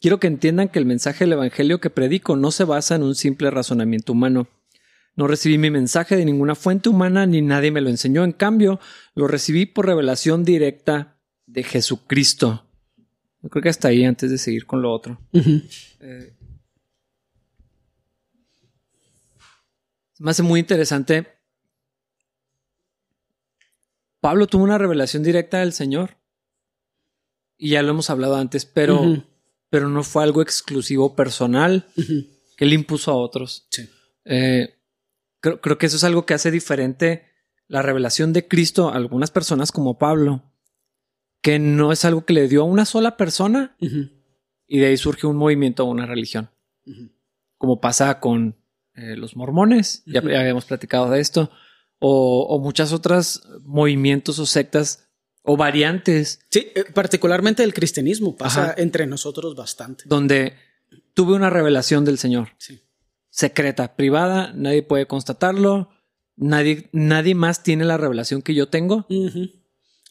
[0.00, 3.14] quiero que entiendan que el mensaje del Evangelio que predico no se basa en un
[3.14, 4.48] simple razonamiento humano.
[5.16, 8.24] No recibí mi mensaje de ninguna fuente humana ni nadie me lo enseñó.
[8.24, 8.80] En cambio,
[9.14, 12.66] lo recibí por revelación directa de Jesucristo.
[13.42, 15.20] Yo creo que hasta ahí antes de seguir con lo otro.
[16.00, 16.34] Eh,
[20.18, 21.26] me hace muy interesante.
[24.20, 26.16] Pablo tuvo una revelación directa del Señor.
[27.56, 29.22] Y ya lo hemos hablado antes, pero,
[29.70, 33.66] pero no fue algo exclusivo personal que él impuso a otros.
[33.70, 33.88] Sí.
[34.24, 34.73] Eh,
[35.44, 37.26] Creo, que eso es algo que hace diferente
[37.68, 40.42] la revelación de Cristo a algunas personas como Pablo,
[41.42, 43.76] que no es algo que le dio a una sola persona
[44.66, 46.48] y de ahí surge un movimiento o una religión.
[47.58, 48.56] Como pasa con
[48.94, 51.50] eh, los mormones, ya, habíamos platicado de esto,
[51.98, 55.10] o, muchas otras movimientos o sectas
[55.42, 56.40] o variantes.
[56.48, 60.04] Sí, eh, particularmente el cristianismo pasa entre nosotros bastante.
[60.06, 60.54] Donde
[61.12, 62.48] tuve una revelación del Señor.
[62.56, 62.83] Sí
[63.34, 65.90] secreta, privada, nadie puede constatarlo,
[66.36, 69.08] nadie, nadie más tiene la revelación que yo tengo.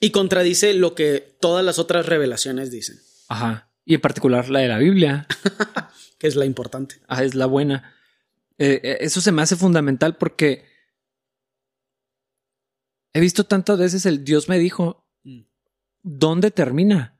[0.01, 2.99] Y contradice lo que todas las otras revelaciones dicen.
[3.29, 3.71] Ajá.
[3.85, 5.25] Y en particular la de la Biblia.
[6.19, 6.95] que es la importante.
[7.07, 7.95] Ah, es la buena.
[8.57, 10.65] Eh, eh, eso se me hace fundamental porque
[13.13, 15.43] he visto tantas veces el Dios me dijo, mm.
[16.01, 17.17] ¿dónde termina?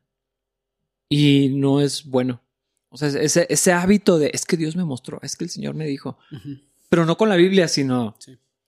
[1.08, 2.43] Y no es bueno.
[2.94, 5.74] O sea, ese, ese hábito de es que Dios me mostró, es que el Señor
[5.74, 6.20] me dijo,
[6.90, 8.16] pero no con la Biblia, sino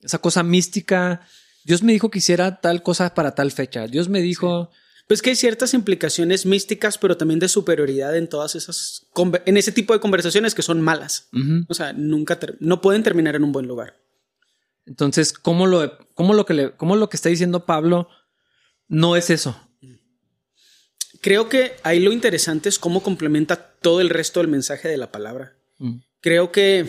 [0.00, 1.20] esa cosa mística.
[1.62, 3.86] Dios me dijo que hiciera tal cosa para tal fecha.
[3.86, 4.70] Dios me dijo.
[5.06, 9.06] Pues que hay ciertas implicaciones místicas, pero también de superioridad en todas esas,
[9.44, 11.28] en ese tipo de conversaciones que son malas.
[11.68, 13.96] O sea, nunca, no pueden terminar en un buen lugar.
[14.86, 18.08] Entonces, ¿cómo lo, cómo lo que le, cómo lo que está diciendo Pablo
[18.88, 19.56] no es eso?
[21.20, 25.12] Creo que ahí lo interesante es cómo complementa todo el resto del mensaje de la
[25.12, 25.56] palabra.
[25.78, 25.98] Mm.
[26.20, 26.88] Creo que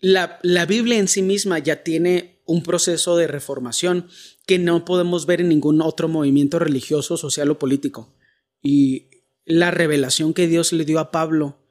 [0.00, 4.08] la, la, Biblia en sí misma ya tiene un proceso de reformación
[4.46, 8.16] que no podemos ver en ningún otro movimiento religioso, social o político.
[8.64, 9.10] Y
[9.44, 11.62] la revelación que Dios le dio a Pablo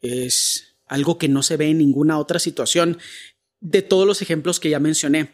[0.00, 2.98] es algo que no se ve en ninguna otra situación
[3.58, 5.32] de todos los ejemplos que ya mencioné.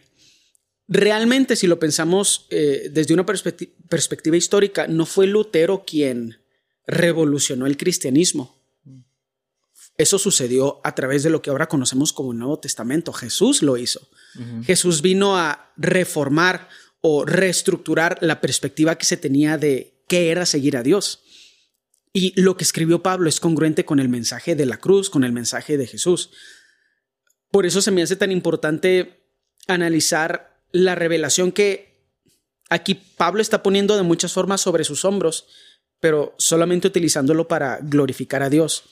[0.89, 6.43] Realmente, si lo pensamos eh, desde una perspectiva histórica, no fue Lutero quien
[6.87, 8.63] revolucionó el cristianismo.
[9.97, 13.13] Eso sucedió a través de lo que ahora conocemos como el Nuevo Testamento.
[13.13, 14.09] Jesús lo hizo.
[14.65, 16.69] Jesús vino a reformar
[17.01, 21.21] o reestructurar la perspectiva que se tenía de qué era seguir a Dios.
[22.13, 25.33] Y lo que escribió Pablo es congruente con el mensaje de la cruz, con el
[25.33, 26.31] mensaje de Jesús.
[27.51, 29.29] Por eso se me hace tan importante
[29.69, 32.09] analizar la revelación que
[32.69, 35.47] aquí Pablo está poniendo de muchas formas sobre sus hombros,
[36.05, 38.83] pero solamente utilizándolo para glorificar a Dios,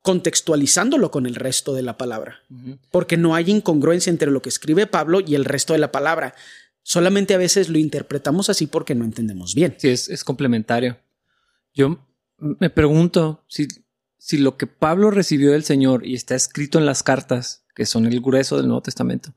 [0.00, 2.40] contextualizándolo con el resto de la palabra,
[2.90, 6.34] porque no hay incongruencia entre lo que escribe Pablo y el resto de la palabra.
[6.82, 9.74] Solamente a veces lo interpretamos así porque no entendemos bien.
[9.76, 10.98] Sí, es, complementario.
[11.74, 11.98] Yo
[12.38, 13.68] me pregunto si,
[14.16, 18.06] si lo que Pablo recibió del Señor y está escrito en las cartas, que son
[18.06, 19.34] el grueso del Nuevo Testamento,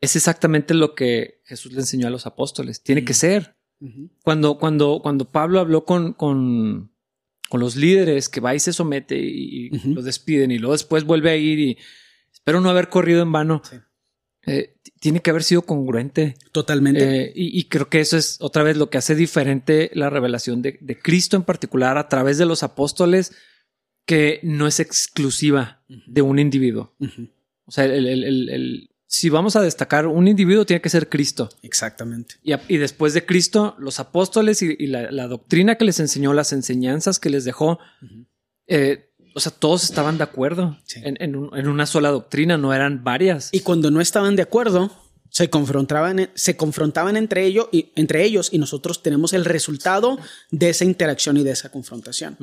[0.00, 2.84] es exactamente lo que Jesús le enseñó a los apóstoles.
[2.84, 3.53] Tiene que ser.
[4.22, 6.90] Cuando, cuando, cuando Pablo habló con, con,
[7.48, 11.30] con, los líderes que va y se somete y, los despiden y luego después vuelve
[11.30, 11.78] a ir y
[12.32, 13.62] espero no haber corrido en vano.
[14.46, 16.36] Eh, tiene que haber sido congruente.
[16.52, 17.26] Totalmente.
[17.26, 20.98] Eh, y, creo que eso es otra vez lo que hace diferente la revelación de,
[21.02, 23.32] Cristo en particular a través de los apóstoles,
[24.06, 26.94] que no es exclusiva de un individuo.
[27.66, 31.48] O sea, el, si vamos a destacar un individuo, tiene que ser Cristo.
[31.62, 32.34] Exactamente.
[32.42, 37.30] Y, después de Cristo, los apóstoles y, la, doctrina que les enseñó, las enseñanzas que
[37.30, 37.78] les dejó,
[38.66, 43.50] eh, o sea, todos estaban de acuerdo en, una sola doctrina, no eran varias.
[43.52, 44.90] Y cuando no estaban de acuerdo,
[45.30, 50.18] se confrontaban, se confrontaban entre, ellos y, entre ellos y nosotros tenemos el resultado
[50.50, 52.36] de esa interacción y de esa confrontación.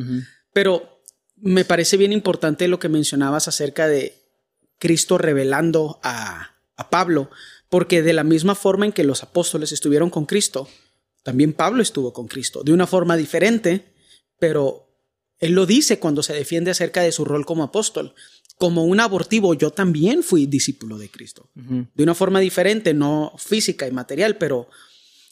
[0.53, 1.03] Pero
[1.35, 4.15] me parece bien importante lo que mencionabas acerca de
[4.79, 6.50] Cristo revelando a,
[6.89, 7.29] Pablo,
[7.69, 10.67] Porque de la misma forma en que los apóstoles estuvieron con Cristo,
[11.23, 13.93] también Pablo estuvo con Cristo, de una forma diferente,
[14.39, 14.89] pero
[15.39, 18.13] él lo dice cuando se defiende acerca de su rol como apóstol.
[18.57, 21.49] Como un abortivo, yo también fui discípulo de Cristo.
[21.55, 24.67] De una forma diferente, no física y material, pero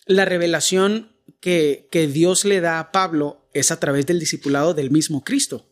[0.08, 4.90] la revelación que, que, Dios le da a Pablo es a través del discipulado del
[4.90, 5.68] mismo Cristo.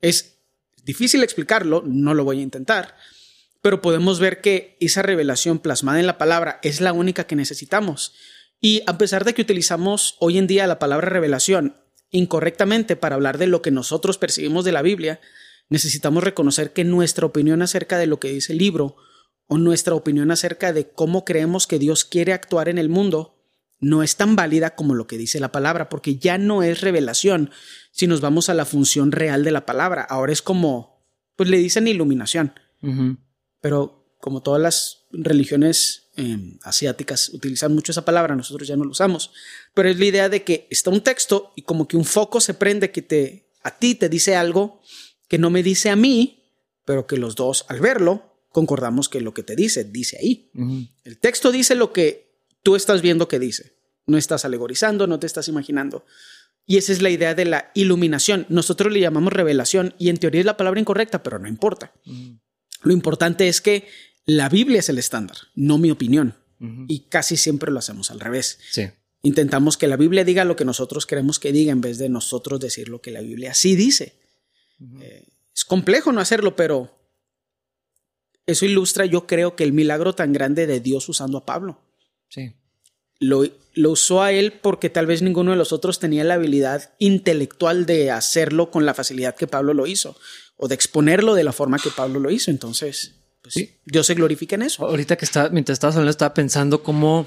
[0.00, 0.38] Es
[0.84, 2.96] difícil explicarlo, no lo voy a intentar,
[3.62, 8.14] pero podemos ver que esa revelación plasmada en la palabra es la única que necesitamos.
[8.60, 11.76] Y a pesar de que utilizamos hoy en día la palabra revelación
[12.10, 15.20] incorrectamente para hablar de lo que nosotros percibimos de la Biblia,
[15.68, 18.96] necesitamos reconocer que nuestra opinión acerca de lo que dice el libro
[19.46, 23.36] o nuestra opinión acerca de cómo creemos que Dios quiere actuar en el mundo
[23.78, 27.50] no es tan válida como lo que dice la palabra, porque ya no es revelación
[27.90, 30.02] si nos vamos a la función real de la palabra.
[30.02, 32.54] Ahora es como, pues le dicen iluminación,
[33.66, 38.92] pero como todas las religiones em, asiáticas utilizan mucho esa palabra, nosotros ya no lo
[38.92, 39.32] usamos,
[39.74, 42.54] pero es la idea de que está un texto y como que un foco se
[42.54, 44.80] prende que te, a ti te dice algo
[45.26, 46.44] que no me dice a mí,
[46.84, 50.48] pero que los dos al verlo concordamos que lo que te dice dice ahí.
[51.02, 53.74] El texto dice lo que tú estás viendo qué dice.
[54.06, 56.04] No estás alegorizando, no te estás imaginando.
[56.66, 58.46] Y esa es la idea de la iluminación.
[58.48, 61.92] Nosotros le llamamos revelación y en teoría es la palabra incorrecta, pero no importa.
[62.82, 63.88] Lo importante es que
[64.24, 66.34] la Biblia es el estándar, no mi opinión.
[66.88, 68.58] Y casi siempre lo hacemos al revés.
[69.22, 72.60] Intentamos que la Biblia diga lo que nosotros queremos que diga en vez de nosotros
[72.60, 74.14] decir lo que la Biblia sí dice.
[75.00, 76.96] Eh, es complejo no hacerlo, pero
[78.46, 81.80] eso ilustra, yo creo, que el milagro tan grande de Dios usando a Pablo.
[82.28, 82.54] Sí.
[83.18, 86.94] Lo, lo, usó a él porque tal vez ninguno de los otros tenía la habilidad
[86.98, 90.16] intelectual de hacerlo con la facilidad que Pablo lo hizo
[90.56, 92.50] o de exponerlo de la forma que Pablo lo hizo.
[92.50, 93.76] Entonces, pues, sí.
[93.84, 94.84] Dios se glorifica en eso.
[94.84, 97.26] Ahorita que está, mientras estabas hablando, estaba pensando cómo,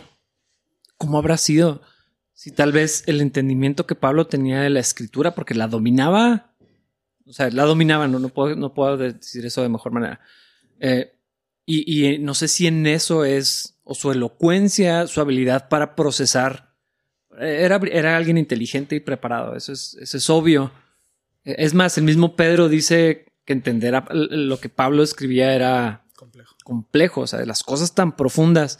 [0.98, 1.82] cómo habrá sido
[2.40, 6.56] si tal vez el entendimiento que Pablo tenía de la escritura, porque la dominaba,
[7.26, 10.22] o sea, la dominaba, no, no, puedo, no puedo decir eso de mejor manera.
[10.80, 11.12] Eh,
[11.66, 16.76] y, y no sé si en eso es o su elocuencia, su habilidad para procesar.
[17.40, 20.72] Era, era alguien inteligente y preparado, eso es, eso es obvio.
[21.44, 26.56] Es más, el mismo Pedro dice que entender lo que Pablo escribía era complejo.
[26.64, 28.78] complejo, o sea, de las cosas tan profundas.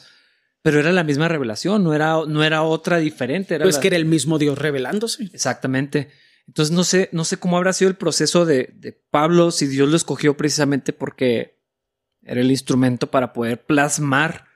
[0.62, 3.56] Pero era la misma revelación, no era, no era otra diferente.
[3.56, 5.24] Era pues que era el mismo Dios revelándose.
[5.34, 6.10] Exactamente.
[6.46, 9.90] Entonces no sé, no sé cómo habrá sido el proceso de, de Pablo, si Dios
[9.90, 11.58] lo escogió precisamente porque
[12.22, 14.49] era el instrumento para poder plasmar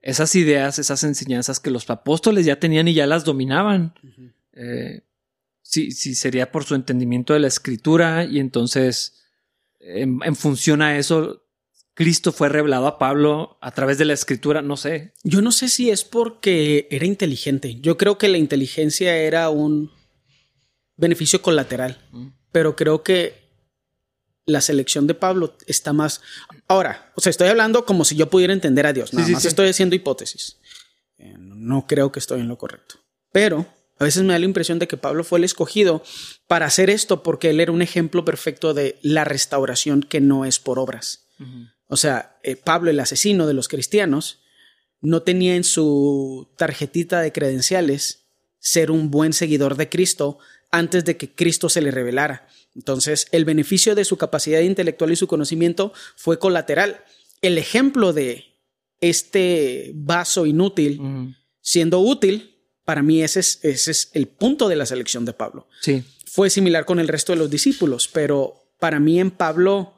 [0.00, 3.94] esas ideas, esas enseñanzas que los apóstoles ya tenían y ya las dominaban.
[4.52, 5.02] Eh,
[5.62, 9.18] sí, sí, sería por su entendimiento de la escritura y entonces
[9.80, 11.44] en, función a eso,
[11.94, 15.12] Cristo fue revelado a Pablo a través de la escritura, no sé.
[15.24, 17.80] Yo no sé si es porque era inteligente.
[17.80, 19.90] Yo creo que la inteligencia era un
[20.96, 21.98] beneficio colateral,
[22.52, 23.47] pero creo que
[24.48, 26.22] la selección de Pablo está más.
[26.66, 29.12] Ahora, o sea, estoy hablando como si yo pudiera entender a Dios.
[29.12, 30.56] Nada más estoy haciendo hipótesis.
[31.18, 32.96] Eh, no creo que estoy en lo correcto.
[33.30, 33.66] Pero
[33.98, 36.02] a veces me da la impresión de que Pablo fue el escogido
[36.46, 40.58] para hacer esto porque él era un ejemplo perfecto de la restauración que no es
[40.58, 41.26] por obras.
[41.86, 44.40] O sea, eh, Pablo, el asesino de los cristianos,
[45.00, 48.24] no tenía en su tarjetita de credenciales
[48.58, 50.38] ser un buen seguidor de Cristo
[50.70, 52.48] antes de que Cristo se le revelara.
[52.78, 57.02] Entonces, el beneficio de su capacidad intelectual y su conocimiento fue colateral.
[57.42, 58.54] El ejemplo de
[59.00, 64.86] este vaso inútil siendo útil, para mí ese es, ese es el punto de la
[64.86, 65.66] selección de Pablo.
[65.80, 66.04] Sí.
[66.26, 69.94] Fue similar con el resto de los discípulos, pero para mí en Pablo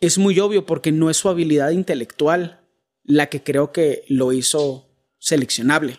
[0.00, 2.60] es muy obvio porque no es su habilidad intelectual
[3.02, 5.98] la que creo que lo hizo seleccionable.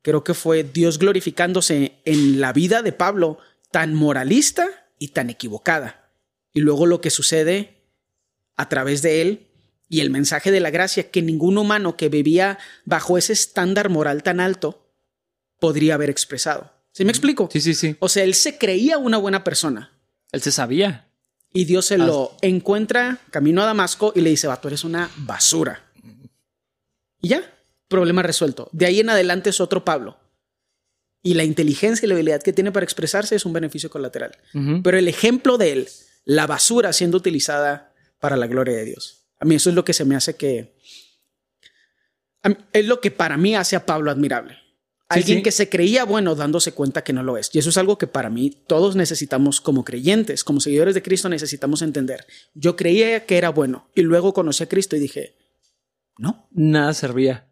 [0.00, 3.38] Creo que fue Dios glorificándose en la vida de Pablo
[3.70, 6.10] tan moralista y tan equivocada.
[6.52, 7.84] Y luego lo que sucede
[8.56, 9.46] a través de él
[9.88, 14.22] y el mensaje de la gracia que ningún humano que vivía bajo ese estándar moral
[14.22, 14.92] tan alto
[15.58, 16.72] podría haber expresado.
[16.92, 17.48] ¿Sí me explico?
[17.52, 17.96] Sí, sí, sí.
[18.00, 19.98] O sea, él se creía una buena persona.
[20.32, 21.08] Él se sabía.
[21.52, 25.10] Y Dios se lo encuentra camino a Damasco y le dice, va, tú eres una
[25.16, 25.90] basura.
[27.20, 27.42] Y ya,
[27.88, 28.68] problema resuelto.
[28.72, 30.19] De ahí en adelante es otro Pablo
[31.22, 34.36] y la inteligencia y la habilidad que tiene para expresarse es un beneficio colateral.
[34.82, 35.88] Pero el ejemplo de él,
[36.24, 39.26] la basura siendo utilizada para la gloria de Dios.
[39.38, 40.74] A mí eso es lo que se me hace que...
[42.72, 44.56] Es lo que para mí hace a Pablo admirable.
[45.10, 47.50] Alguien que se creía bueno dándose cuenta que no lo es.
[47.52, 51.28] Y eso es algo que para mí todos necesitamos como creyentes, como seguidores de Cristo
[51.28, 52.26] necesitamos entender.
[52.54, 55.34] Yo creía que era bueno y luego conocí a Cristo y dije,
[56.16, 56.48] No.
[56.52, 57.48] Nada servía.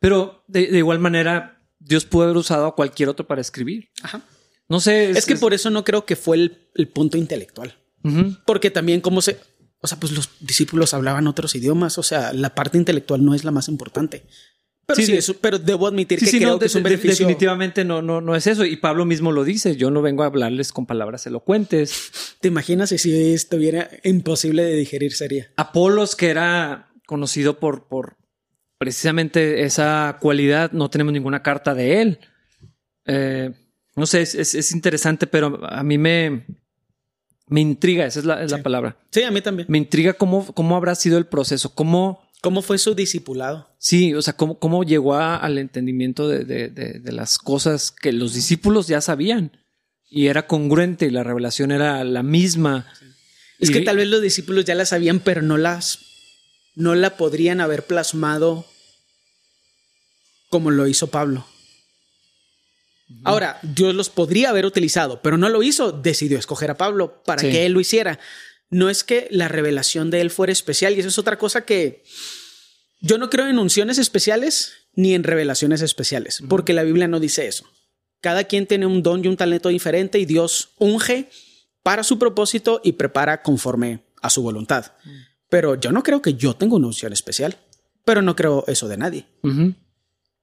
[0.00, 3.90] Pero de, igual manera, Dios pudo haber usado a cualquier otro para escribir.
[4.02, 4.22] Ajá.
[4.68, 5.10] No sé.
[5.10, 7.76] Es, que por eso no creo que fue el, punto intelectual.
[8.44, 9.38] Porque también como se...
[9.80, 11.98] O sea, pues los discípulos hablaban otros idiomas.
[11.98, 14.24] O sea, la parte intelectual no es la más importante.
[14.86, 17.26] Pero sí, pero debo admitir que creo que es un beneficio.
[17.26, 18.64] Definitivamente no, no, no es eso.
[18.64, 19.76] Y Pablo mismo lo dice.
[19.76, 22.36] Yo no vengo a hablarles con palabras elocuentes.
[22.40, 25.50] ¿Te imaginas si estuviera imposible de digerir sería?
[25.56, 28.16] Apolos, que era conocido por, por
[28.78, 32.18] precisamente esa cualidad, no tenemos ninguna carta de él.
[33.04, 33.52] Eh,
[33.94, 36.44] no sé, es, interesante, pero a mí me,
[37.46, 38.96] me intriga, esa es la, es la palabra.
[39.10, 39.66] Sí, a mí también.
[39.70, 43.68] Me intriga cómo, cómo habrá sido el proceso, cómo ¿Cómo fue su discipulado?
[43.78, 49.00] Sí, o sea, cómo, cómo llegó al entendimiento de, las cosas que los discípulos ya
[49.00, 49.50] sabían
[50.08, 52.86] y era congruente y la revelación era la misma.
[53.58, 56.05] Es que tal vez los discípulos ya la sabían, pero no las
[56.76, 58.64] no la podrían haber plasmado
[60.48, 61.44] como lo hizo Pablo.
[63.24, 67.42] Ahora, Dios los podría haber utilizado, pero no lo hizo, decidió escoger a Pablo para
[67.42, 68.20] que él lo hiciera
[68.70, 72.02] no es que la revelación de él fuera especial y eso es otra cosa que
[73.00, 77.46] yo no creo en unciones especiales ni en revelaciones especiales, porque la Biblia no dice
[77.46, 77.68] eso.
[78.20, 81.28] Cada quien tiene un don y un talento diferente y Dios unge
[81.82, 84.92] para su propósito y prepara conforme a su voluntad.
[85.48, 87.58] Pero yo no creo que yo tenga una unción especial,
[88.04, 89.26] pero no creo eso de nadie.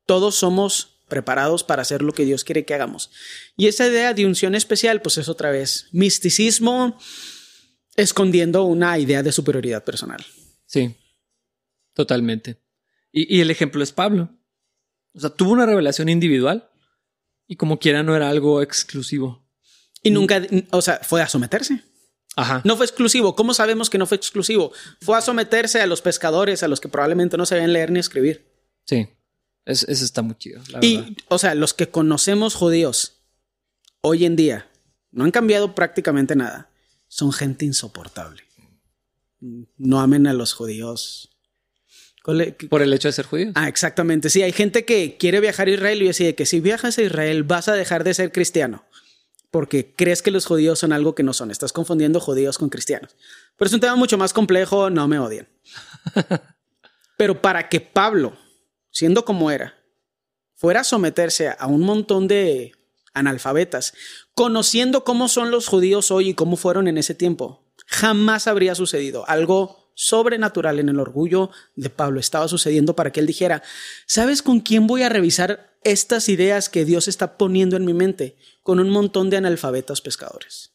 [0.05, 3.11] Todos somos preparados para hacer lo que Dios quiere que hagamos.
[3.55, 6.97] Y esa idea de unción especial, pues es otra vez misticismo,
[7.95, 10.25] escondiendo una idea de superioridad personal.
[10.65, 10.95] Sí,
[11.93, 12.57] totalmente.
[13.11, 14.29] Y, el ejemplo es Pablo.
[15.13, 16.69] O sea, tuvo una revelación individual
[17.47, 19.47] y como quiera no era algo exclusivo.
[20.01, 21.83] Y nunca, o sea, fue a someterse.
[22.35, 22.61] Ajá.
[22.63, 23.35] No fue exclusivo.
[23.35, 24.71] ¿Cómo sabemos que no fue exclusivo?
[25.01, 28.45] Fue a someterse a los pescadores, a los que probablemente no sabían leer ni escribir.
[28.85, 29.07] Sí,
[29.65, 30.61] eso, está muy chido.
[30.81, 33.21] y, o sea, los que conocemos judíos
[34.01, 34.67] hoy en día
[35.11, 36.69] no han cambiado prácticamente nada
[37.13, 38.41] son gente insoportable.
[39.39, 41.29] No amen a los judíos.
[42.23, 43.51] Por el hecho de ser judíos.
[43.53, 44.31] Ah, exactamente.
[44.31, 47.43] Sí, hay gente que quiere viajar a Israel y decide que si viajas a Israel
[47.43, 48.83] vas a dejar de ser cristiano.
[49.53, 51.51] Porque crees que los judíos son algo que no son.
[51.51, 53.15] Estás confundiendo judíos con cristianos.
[53.55, 55.47] Pero es un tema mucho más complejo, no me odian.
[57.17, 58.35] Pero para que Pablo,
[58.89, 59.75] siendo como era,
[60.55, 62.71] fuera a someterse a un montón de
[63.13, 63.93] analfabetas,
[64.33, 67.63] conociendo cómo son los judíos hoy y cómo fueron en ese tiempo.
[67.85, 72.19] Jamás habría sucedido algo sobrenatural en el orgullo de Pablo.
[72.19, 73.61] Estaba sucediendo para que él dijera,
[74.07, 78.35] ¿sabes con quién voy a revisar estas ideas que Dios está poniendo en mi mente?
[78.63, 80.73] Con un montón de analfabetas pescadores.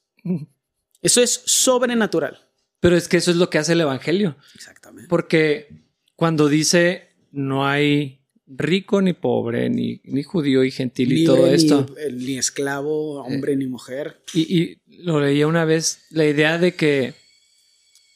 [1.02, 2.48] Eso es sobrenatural.
[2.80, 4.36] Pero es que eso es lo que hace el Evangelio.
[4.54, 5.08] Exactamente.
[5.08, 5.68] Porque
[6.14, 11.86] cuando dice no hay rico ni pobre, ni, ni judío y gentil y todo esto.
[11.98, 14.22] Eh, ni, esclavo, hombre ni mujer.
[14.32, 17.14] Y, y, lo leía una vez, la idea de que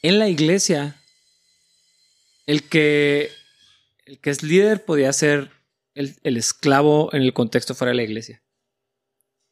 [0.03, 0.97] en la iglesia
[2.47, 3.31] el que,
[4.07, 5.51] el que es líder podía ser
[5.95, 8.42] el, el esclavo en el contexto fuera de la iglesia.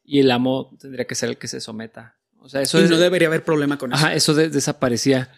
[0.03, 2.17] Y el amo tendría que ser el que se someta.
[2.39, 4.03] O sea, eso y no debería haber problema con eso.
[4.03, 5.31] Ajá, eso desaparecía.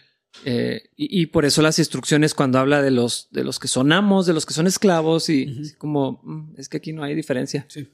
[0.44, 4.26] Eh, y, por eso las instrucciones cuando habla de los, de los que son amos,
[4.26, 7.66] de los que son esclavos, y como mm, es que aquí no hay diferencia.
[7.68, 7.88] Sí.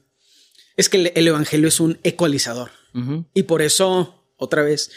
[0.75, 2.71] Es que el, evangelio es un ecualizador.
[3.33, 4.91] Y por eso, otra vez,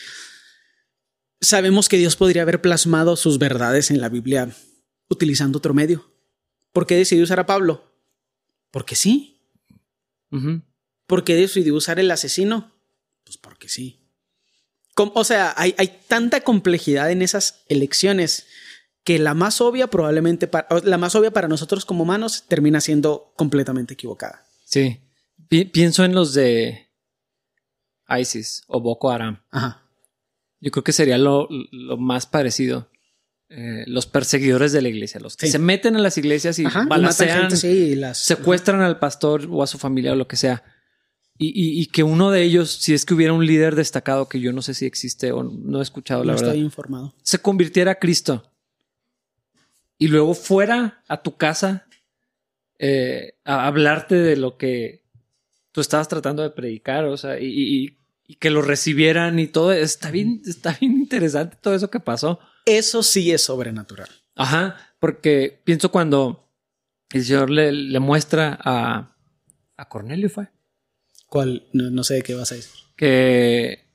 [1.41, 4.51] sabemos que Dios podría haber plasmado sus verdades en la Biblia
[5.09, 6.11] utilizando otro medio.
[6.73, 7.85] ¿Por qué decidió usar a Pablo?
[8.71, 9.43] Porque sí.
[11.07, 12.73] ¿Por qué decidió usar el asesino?
[13.25, 14.01] Pues porque sí.
[14.97, 15.75] O sea, hay,
[16.07, 18.47] tanta complejidad en esas elecciones
[19.03, 23.33] que la más obvia probablemente, para, la más obvia para nosotros como humanos termina siendo
[23.37, 24.47] completamente equivocada.
[24.65, 25.01] Sí.
[25.49, 26.89] pienso en los de
[28.09, 29.43] ISIS o Boko Haram.
[29.51, 29.83] Ajá.
[30.61, 31.49] Yo creo que sería lo,
[31.99, 32.91] más parecido.
[33.51, 37.51] Eh, los perseguidores de la iglesia, los que se meten a las iglesias y balancean,
[38.15, 40.65] secuestran al pastor o a su familia o lo que sea.
[41.37, 44.63] Y, que uno de ellos, si es que hubiera un líder destacado que yo no
[44.63, 47.13] sé si existe o no he escuchado la verdad, informado.
[47.23, 48.53] se convirtiera a Cristo
[49.99, 51.87] y luego fuera a tu casa
[52.79, 55.03] eh, a hablarte de lo que
[55.73, 57.99] tú estabas tratando de predicar, o sea, y,
[58.39, 62.39] que lo recibieran y todo, está bien, está bien interesante todo eso que pasó.
[62.65, 64.09] Eso sí es sobrenatural.
[64.35, 66.49] Ajá, porque pienso cuando
[67.11, 69.17] el Señor le, le muestra a,
[69.77, 70.49] a Cornelio, fue
[71.35, 71.67] ¿Cuál?
[71.73, 72.71] No, sé de qué vas a decir.
[72.95, 73.91] Que,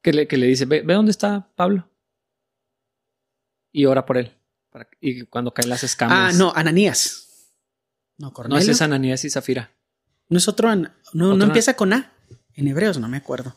[0.00, 1.90] que, le, que le dice, ve, dónde está Pablo.
[3.72, 4.30] Y ora por él,
[5.00, 6.32] y cuando caen las escamas.
[6.32, 7.50] Ah, no, Ananías.
[8.18, 8.54] No, Cornelio.
[8.54, 9.72] No, ese es Ananías y Zafira.
[10.28, 10.72] No es otro.
[10.76, 12.12] No, no empieza con A.
[12.54, 13.56] En hebreos no me acuerdo.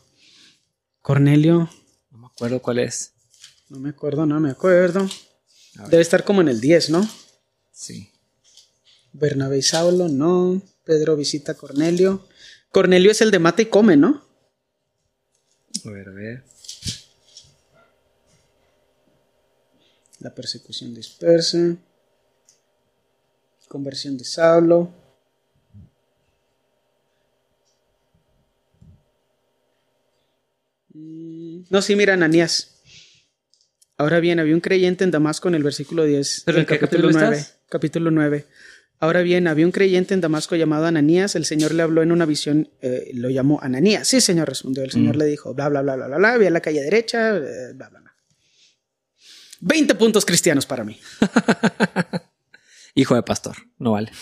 [1.02, 1.70] Cornelio.
[2.10, 3.12] No me acuerdo cuál es.
[3.68, 5.08] No me acuerdo, no me acuerdo.
[5.88, 7.08] Debe estar como en el 10, ¿no?
[7.70, 8.10] Sí.
[9.12, 10.60] Bernabé y Saulo, no.
[10.82, 12.26] Pedro visita a Cornelio.
[12.72, 14.24] Cornelio es el de mata y come, ¿no?
[15.84, 16.44] A ver, a ver.
[20.20, 21.76] La persecución dispersa.
[23.68, 24.90] Conversión de Saulo.
[30.94, 32.80] Mm, no, sí, mira, Ananías.
[33.98, 36.42] Ahora bien, había un creyente en Damasco en el versículo 10.
[36.46, 37.46] ¿Pero en qué capítulo, 9.
[37.68, 38.46] Capítulo 9.
[39.02, 41.34] Ahora bien, había un creyente en Damasco llamado Ananías.
[41.34, 44.06] El Señor le habló en una visión, eh, lo llamó Ananías.
[44.06, 44.84] Sí, Señor, respondió.
[44.84, 45.18] El Señor mm.
[45.18, 47.88] le dijo, bla, bla, bla, bla, bla, bla, ve a la calle derecha, eh, bla,
[47.88, 48.14] bla, bla.
[49.58, 51.00] 20 puntos cristianos para mí.
[52.94, 54.12] hijo de pastor, no vale.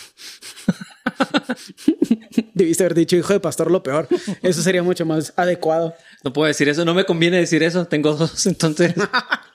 [2.54, 4.08] Debiste haber dicho hijo de pastor lo peor.
[4.40, 5.94] Eso sería mucho más adecuado.
[6.24, 7.86] No puedo decir eso, no me conviene decir eso.
[7.86, 8.94] Tengo dos, entonces.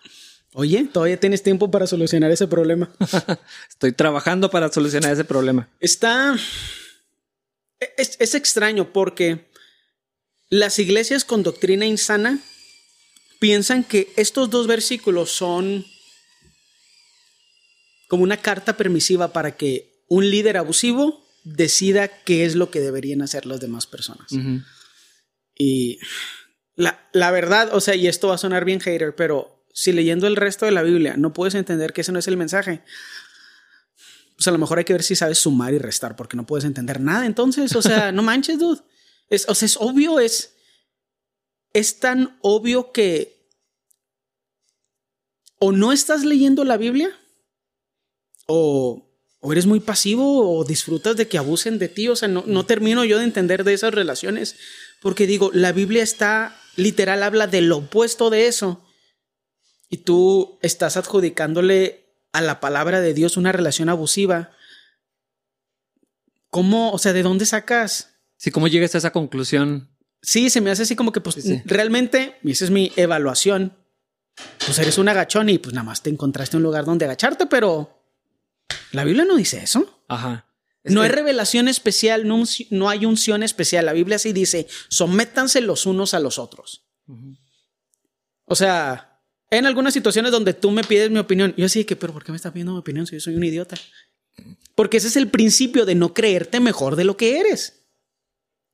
[0.58, 2.90] Oye, todavía tienes tiempo para solucionar ese problema.
[3.70, 5.70] Estoy trabajando para solucionar ese problema.
[5.82, 6.34] Está.
[7.98, 9.52] Es, es extraño porque
[10.50, 12.40] las iglesias con doctrina insana
[13.40, 15.86] piensan que estos dos versículos son
[18.08, 23.22] como una carta permisiva para que un líder abusivo decida qué es lo que deberían
[23.22, 24.32] hacer las demás personas.
[25.54, 26.00] Y
[26.76, 30.26] la, la, verdad, o sea, y esto va a sonar bien hater, pero si leyendo
[30.26, 32.82] el resto de la Biblia no puedes entender que ese no es el mensaje,
[34.38, 36.64] pues a lo mejor hay que ver si sabes sumar y restar, porque no puedes
[36.64, 38.82] entender nada entonces, o sea, no manches, dude.
[39.30, 40.54] Es, o sea, es obvio, es,
[41.74, 43.50] es tan obvio que
[45.60, 47.10] o no estás leyendo la Biblia
[48.46, 49.12] o,
[49.42, 52.08] o eres muy pasivo o disfrutas de que abusen de ti.
[52.08, 54.56] O sea, no, no termino yo de entender de esas relaciones
[55.02, 58.85] porque digo, la Biblia está literal, habla del opuesto de eso
[59.90, 64.52] y tú estás adjudicándole a la palabra de Dios una relación abusiva.
[66.50, 66.92] ¿Cómo?
[66.92, 68.16] O sea, ¿de dónde sacas?
[68.38, 69.90] Sí, ¿cómo llegas a esa conclusión?
[70.22, 73.78] Sí, se me hace así como que, pues, realmente, y esa es mi evaluación,
[74.66, 78.02] pues eres un agachón y pues nada más te encontraste un lugar donde agacharte, pero
[78.92, 80.02] la Biblia no dice eso.
[80.08, 80.48] Ajá.
[80.84, 83.86] no hay revelación especial, no, hay unción especial.
[83.86, 86.86] La Biblia sí dice, sométanse los unos a los otros.
[88.46, 89.15] O sea,
[89.50, 92.32] en algunas situaciones donde tú me pides mi opinión, yo así que, pero ¿por qué
[92.32, 93.76] me estás pidiendo mi opinión si yo soy un idiota?
[94.74, 97.88] Porque ese es el principio de no creerte mejor de lo que eres.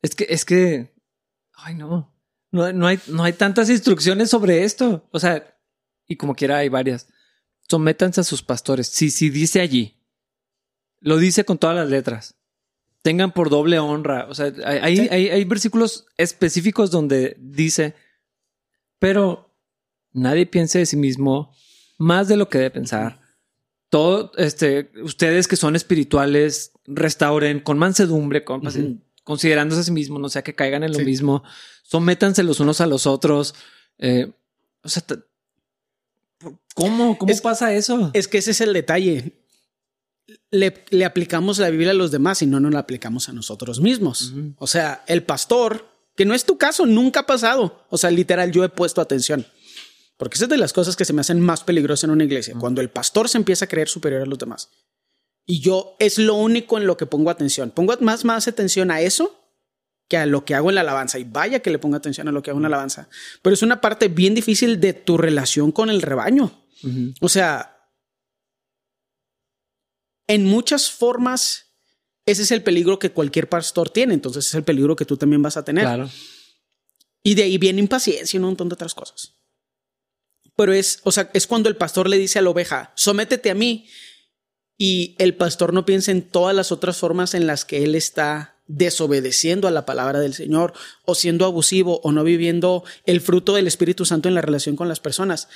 [0.02, 0.94] Es que, es que,
[1.54, 2.16] ay no,
[2.52, 5.08] no, no hay, no hay tantas instrucciones sobre esto.
[5.12, 5.58] O sea,
[6.08, 7.08] y como quiera hay varias.
[7.70, 8.88] Sométanse a sus pastores.
[8.88, 9.98] Sí, sí, dice allí.
[11.00, 12.36] Lo dice con todas las letras.
[13.02, 14.28] Tengan por doble honra.
[14.30, 17.96] O sea, hay, hay, hay versículos específicos donde dice,
[19.00, 19.51] pero
[20.14, 21.54] nadie piense de sí mismo
[21.98, 23.22] más de lo que debe pensar.
[23.90, 28.62] Todo, este, ustedes que son espirituales, restauren con mansedumbre, con,
[29.24, 31.44] considerándose a sí mismos, no sea que caigan en lo mismo.
[31.84, 33.54] Sométanse los unos a los otros.
[33.98, 34.32] Eh,
[34.84, 35.04] o sea,
[36.74, 37.18] ¿Cómo?
[37.18, 38.12] ¿Cómo pasa eso?
[38.14, 39.34] Es que ese es el detalle.
[40.50, 44.34] Le, aplicamos la Biblia a los demás y no nos la aplicamos a nosotros mismos.
[44.58, 47.86] O sea, el pastor, que no es tu caso, nunca ha pasado.
[47.90, 49.46] O sea, literal, yo he puesto atención.
[50.22, 52.54] Porque esa es de las cosas que se me hacen más peligrosas en una iglesia.
[52.60, 54.70] Cuando el pastor se empieza a creer superior a los demás.
[55.48, 57.72] Y yo es lo único en lo que pongo atención.
[57.72, 59.36] Pongo más, más atención a eso
[60.08, 61.18] que a lo que hago en la alabanza.
[61.18, 63.10] Y vaya que le pongo atención a lo que hago en la alabanza.
[63.42, 66.68] Pero es una parte bien difícil de tu relación con el rebaño.
[67.20, 67.90] O sea,
[70.28, 71.74] en muchas formas,
[72.28, 74.14] ese es el peligro que cualquier pastor tiene.
[74.14, 75.86] Entonces es el peligro que tú también vas a tener.
[75.86, 76.12] Claro.
[77.24, 79.41] Y de ahí viene impaciencia y un montón de otras cosas.
[80.62, 83.56] Pero es, o sea, es cuando el pastor le dice a la oveja, sométete a
[83.56, 83.88] mí.
[84.78, 88.62] Y el pastor no piensa en todas las otras formas en las que él está
[88.68, 93.66] desobedeciendo a la palabra del Señor o siendo abusivo o no viviendo el fruto del
[93.66, 95.48] Espíritu Santo en la relación con las personas.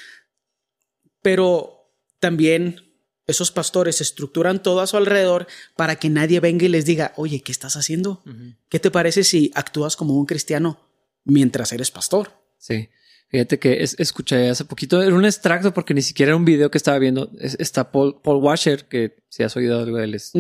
[1.22, 2.98] Pero también
[3.28, 5.46] esos pastores estructuran todo a su alrededor
[5.76, 8.24] para que nadie venga y les diga, oye, ¿qué estás haciendo?
[8.70, 10.80] ¿Qué te parece si actúas como un cristiano
[11.26, 12.32] mientras eres pastor?
[12.58, 12.90] Sí.
[13.36, 16.78] Fíjate que escuché hace poquito, era un extracto porque ni siquiera era un video que
[16.78, 17.30] estaba viendo.
[17.38, 20.32] está Paul, Washer, que si has oído algo de él, es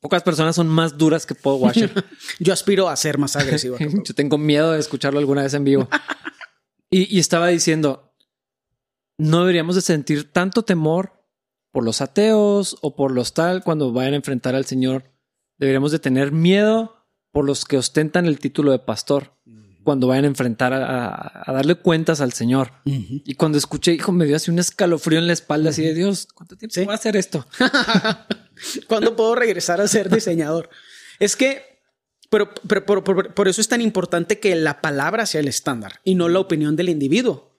[0.00, 1.92] Pocas personas son más duras que Paul Washer.
[2.40, 3.76] Yo aspiro a ser más agresivo.
[4.04, 5.88] Yo tengo miedo de escucharlo alguna vez en vivo.
[6.90, 8.12] y, estaba diciendo,
[9.18, 11.12] no deberíamos de sentir tanto temor
[11.70, 15.12] por los ateos o por los tal cuando vayan a enfrentar al Señor.
[15.58, 19.36] Deberíamos de tener miedo por los que ostentan el título de pastor
[19.86, 22.72] cuando vayan a enfrentar a, darle cuentas al Señor.
[22.84, 26.26] Y cuando escuché, hijo, me dio así un escalofrío en la espalda, así de Dios,
[26.34, 27.46] ¿cuánto tiempo voy a hacer esto?
[28.88, 30.70] ¿Cuándo puedo regresar a ser diseñador?
[31.20, 31.78] es que,
[32.30, 36.40] pero, por, eso es tan importante que la palabra sea el estándar y no la
[36.40, 37.56] opinión del individuo.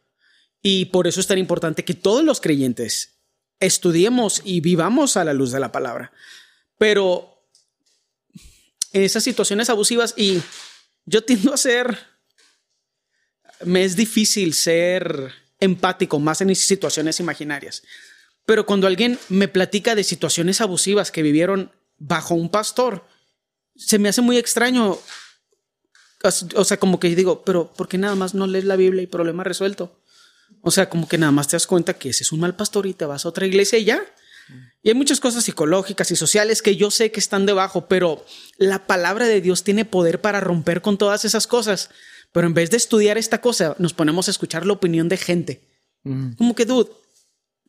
[0.61, 3.21] Y por eso es tan importante que todos los creyentes
[3.61, 6.11] estudiemos y vivamos a la luz de la palabra.
[6.77, 7.47] Pero
[8.91, 10.41] en esas situaciones abusivas, y
[11.05, 12.16] yo tiendo a ser
[13.63, 17.83] me es difícil ser empático más en situaciones imaginarias.
[18.45, 23.05] Pero cuando alguien me platica de situaciones abusivas que vivieron bajo un pastor,
[23.75, 24.97] se me hace muy extraño.
[26.55, 29.07] O sea, como que digo, pero ¿por qué nada más no lees la Biblia y
[29.07, 30.01] problema resuelto?
[30.61, 32.85] O sea, como que nada más te das cuenta que ese es un mal pastor
[32.85, 34.01] y te vas a otra iglesia y ya.
[34.81, 38.25] Y hay muchas cosas psicológicas y sociales que yo sé que están debajo, pero
[38.57, 41.89] la palabra de Dios tiene poder para romper con todas esas cosas.
[42.31, 45.61] Pero en vez de estudiar esta cosa, nos ponemos a escuchar la opinión de gente.
[46.37, 46.89] Como que, dude,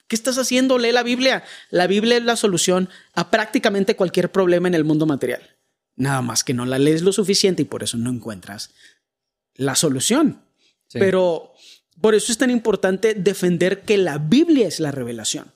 [0.06, 0.78] ¿qué estás haciendo?
[0.78, 1.44] Lee la Biblia.
[1.70, 5.42] La Biblia es la solución a prácticamente cualquier problema en el mundo material.
[5.96, 8.70] Nada más que no la lees lo suficiente y por eso no encuentras
[9.54, 10.42] la solución.
[10.92, 11.52] Pero
[12.00, 15.52] por eso es tan importante defender que la Biblia es la revelación.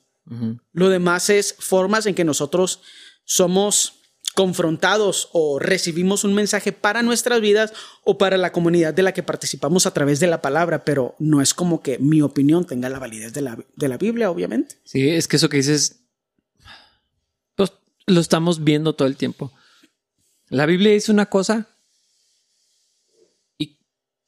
[0.73, 2.81] Lo demás es formas en que nosotros
[3.25, 4.02] somos
[4.35, 7.72] confrontados o recibimos un mensaje para nuestras vidas
[8.05, 11.41] o para la comunidad de la que participamos a través de la palabra, pero no
[11.41, 14.76] es como que mi opinión tenga la validez de la, de la Biblia, obviamente.
[14.85, 16.01] Sí, es que eso que dices,
[17.55, 17.72] pues,
[18.07, 19.53] lo estamos viendo todo el tiempo.
[20.49, 21.68] La Biblia dice una cosa
[23.59, 23.78] y,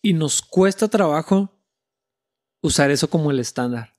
[0.02, 1.50] y nos cuesta trabajo
[2.60, 3.94] usar eso como el estándar.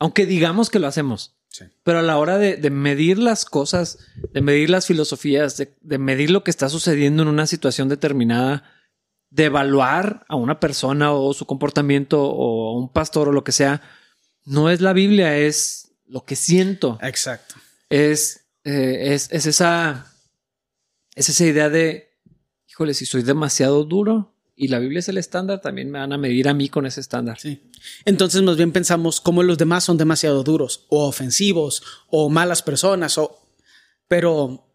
[0.00, 1.37] Aunque digamos que lo hacemos.
[1.82, 3.98] Pero a la hora de, medir las cosas,
[4.32, 8.64] de medir las filosofías, de, medir lo que está sucediendo en una situación determinada,
[9.30, 13.52] de evaluar a una persona o su comportamiento o a un pastor o lo que
[13.52, 13.82] sea,
[14.44, 16.98] no es la Biblia, es lo que siento.
[17.02, 17.56] Exacto.
[17.90, 20.12] Es, eh, es, es, esa,
[21.14, 22.16] es esa idea de,
[22.68, 26.18] híjole, si soy demasiado duro, y la Biblia es el estándar, también me van a
[26.18, 27.38] medir a mí con ese estándar.
[27.38, 27.62] Sí.
[28.04, 33.16] Entonces más bien pensamos cómo los demás son demasiado duros o ofensivos o malas personas
[33.18, 33.38] o
[34.08, 34.66] pero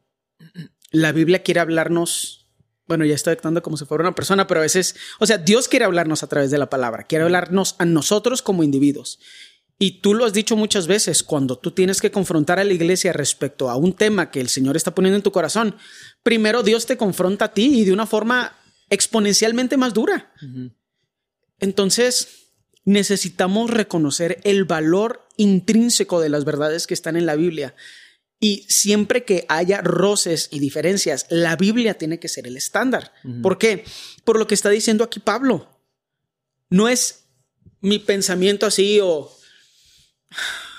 [0.92, 2.40] la Biblia quiere hablarnos
[2.86, 5.70] bueno, ya estoy actuando como si fuera una persona, pero a veces, o sea, Dios
[5.70, 9.20] quiere hablarnos a través de la palabra, quiere hablarnos a nosotros como individuos.
[9.80, 13.14] Y tú lo has dicho muchas veces, cuando tú tienes que confrontar a la iglesia
[13.14, 15.76] respecto a un tema que el Señor está poniendo en tu corazón,
[16.24, 18.54] primero Dios te confronta a ti y de una forma
[18.94, 20.32] exponencialmente más dura.
[21.60, 22.44] Entonces,
[22.86, 27.76] necesitamos reconocer el valor intrínseco de las verdades que están en la Biblia.
[28.39, 33.14] Y siempre que haya roces y diferencias, la Biblia tiene que ser el estándar.
[33.41, 33.86] ¿Por qué?
[34.26, 35.70] Por lo que está diciendo aquí Pablo.
[36.70, 37.26] No es
[37.80, 39.32] mi pensamiento así o...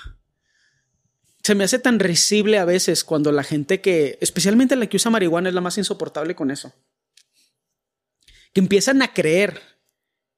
[1.43, 5.11] Se me hace tan risible a veces cuando la gente que, especialmente la que usa
[5.11, 6.73] marihuana, es la más insoportable con eso
[8.55, 9.61] que empiezan a creer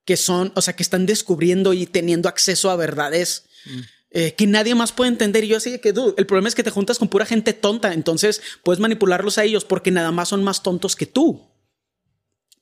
[0.03, 3.79] que son, o sea, que están descubriendo y teniendo acceso a verdades mm.
[4.09, 5.43] eh, que nadie más puede entender.
[5.43, 7.93] Y yo así que, dude, el problema es que te juntas con pura gente tonta,
[7.93, 11.47] entonces puedes manipularlos a ellos porque nada más son más tontos que tú.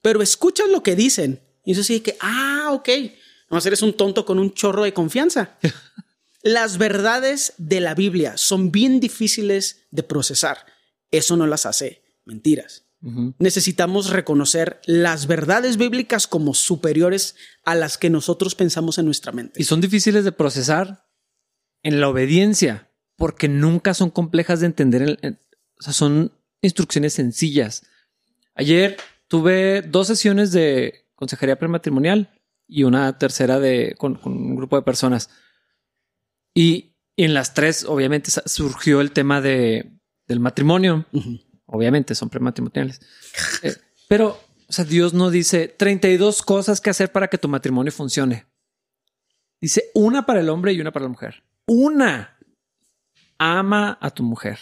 [0.02, 2.90] Pero escuchas lo que dicen y eso sí que, ah, ok,
[3.50, 5.58] a eres un tonto con un chorro de confianza.
[6.42, 10.66] las verdades de la Biblia son bien difíciles de procesar.
[11.12, 12.85] Eso no las hace mentiras.
[13.38, 19.62] Necesitamos reconocer las verdades bíblicas como superiores a las que nosotros pensamos en nuestra mente.
[19.62, 21.06] Y son difíciles de procesar
[21.84, 25.20] en la obediencia, porque nunca son complejas de entender.
[25.80, 26.32] o sea, son
[26.62, 27.86] instrucciones sencillas.
[28.56, 34.82] Ayer tuve dos sesiones de consejería prematrimonial y una tercera de, con, un grupo de
[34.82, 35.30] personas.
[36.54, 41.06] Y, en las tres, obviamente, surgió el tema de, del matrimonio.
[41.76, 43.02] Obviamente son prematrimoniales.
[43.64, 43.76] Eh,
[44.08, 48.46] pero, o sea, Dios no dice 32 cosas que hacer para que tu matrimonio funcione.
[49.60, 51.44] Dice una para el hombre y una para la mujer.
[51.68, 52.38] Una.
[53.38, 54.60] Ama a tu mujer.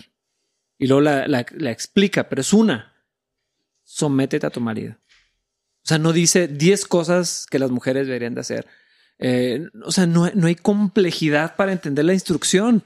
[0.77, 2.93] Y luego la, explica, pero es una.
[3.83, 4.95] Sométete a tu marido.
[5.83, 8.67] O sea, no dice 10 cosas que las mujeres deberían de hacer.
[9.19, 12.83] Eh, o sea, no, no hay complejidad para entender la instrucción.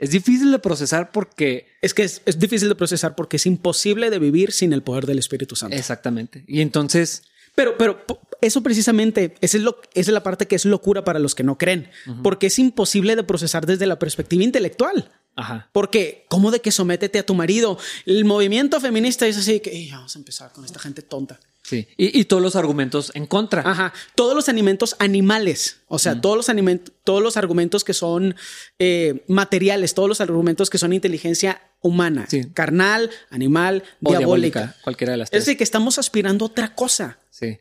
[0.00, 1.68] Es difícil de procesar porque...
[1.82, 5.18] Es que es, difícil de procesar porque es imposible de vivir sin el poder del
[5.18, 5.76] Espíritu Santo.
[5.76, 6.42] Exactamente.
[6.48, 7.22] Y entonces...
[7.54, 8.06] Pero, pero
[8.40, 11.42] eso precisamente, esa es, lo, esa es la parte que es locura para los que
[11.42, 11.90] no creen,
[12.22, 15.10] porque es imposible de procesar desde la perspectiva intelectual.
[15.34, 15.68] Ajá.
[15.72, 17.76] Porque, ¿cómo de que sométete a tu marido?
[18.06, 21.40] El movimiento feminista es así que "Ey, vamos a empezar con esta gente tonta.
[21.70, 21.86] Sí.
[21.96, 23.62] Y, y todos los argumentos en contra.
[23.64, 23.92] Ajá.
[24.16, 28.34] Todos los alimentos animales, o sea, todos, los alimentos, todos los argumentos que son
[28.80, 32.50] eh, materiales, todos los argumentos que son inteligencia humana, Sí.
[32.52, 34.76] carnal, animal, O diabólica.
[34.82, 35.44] Cualquiera de las Es tres.
[35.44, 37.18] decir, que estamos aspirando a otra cosa.
[37.30, 37.58] Sí.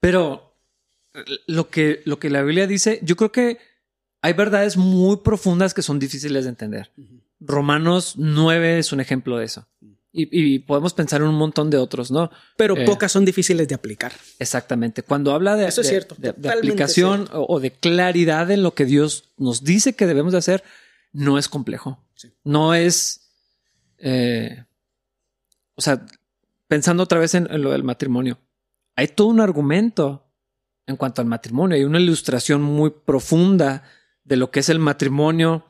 [0.00, 0.54] Pero
[1.46, 3.58] lo que, lo que la Biblia dice, yo creo que
[4.22, 6.90] hay verdades muy profundas que son difíciles de entender.
[7.40, 9.66] Romanos 9 es un ejemplo de eso.
[10.18, 12.30] Y, y podemos pensar en un montón de otros, ¿no?
[12.56, 12.86] Pero Eh.
[12.86, 14.12] pocas son difíciles de aplicar.
[14.38, 15.02] Exactamente.
[15.02, 18.72] Cuando habla de, Eso es de- cierto, de, aplicación o, o de claridad en lo
[18.74, 20.64] que Dios nos dice que debemos de hacer,
[21.12, 22.02] no es complejo.
[22.14, 22.32] Sí.
[22.44, 23.28] No es,
[23.98, 24.64] eh,
[25.74, 26.06] o sea,
[26.66, 28.38] pensando otra vez en, en lo del matrimonio,
[28.94, 30.26] hay todo un argumento
[30.86, 31.76] en cuanto al matrimonio.
[31.76, 33.82] Hay una ilustración muy profunda
[34.24, 35.66] de lo que es el matrimonio.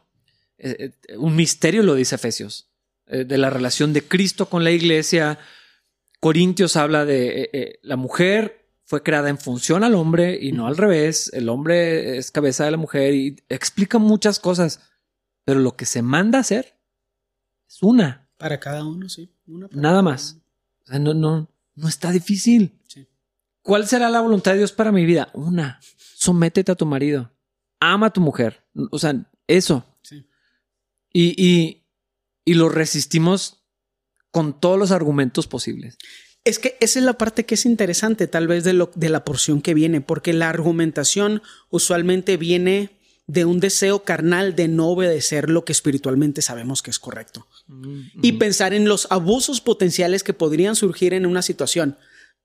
[0.59, 2.69] Eh, un misterio lo dice Efesios,
[3.07, 5.39] eh, de la relación de Cristo con la iglesia.
[6.21, 10.67] Corintios habla de eh, eh, la mujer fue creada en función al hombre y no
[10.67, 11.31] al revés.
[11.33, 14.81] El hombre es cabeza de la mujer y explica muchas cosas,
[15.45, 16.79] pero lo que se manda a hacer
[17.69, 19.33] es una, Para cada uno, sí.
[19.47, 20.33] Una nada más.
[20.33, 20.43] uno.
[20.83, 22.79] O sea, no, no, no está difícil.
[22.87, 23.09] Sí.
[23.63, 25.31] ¿Cuál será la voluntad de Dios para mi vida?
[25.35, 25.81] Una.
[26.15, 27.33] Sométete a tu marido.
[27.81, 28.65] Ama a tu mujer.
[28.91, 29.15] O sea,
[29.47, 29.85] eso.
[30.03, 30.25] Sí.
[31.13, 31.86] Y, y,
[32.47, 33.59] y lo resistimos
[34.31, 35.99] con todos los argumentos posibles.
[36.45, 39.25] Es que esa es la parte que es interesante, tal vez, de, lo, de la
[39.25, 42.91] porción que viene, porque la argumentación usualmente viene
[43.27, 47.49] de un deseo carnal de no obedecer lo que espiritualmente sabemos que es correcto.
[48.23, 51.99] Y pensar en los abusos potenciales que podrían surgir en una situación.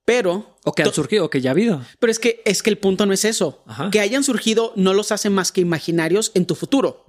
[0.03, 1.85] Pero, O que han surgido, o que ya ha habido.
[1.99, 3.63] pero es que es que el punto no es eso.
[3.67, 3.91] Ajá.
[3.91, 7.05] Que hayan surgido no los hace más que imaginarios en tu futuro.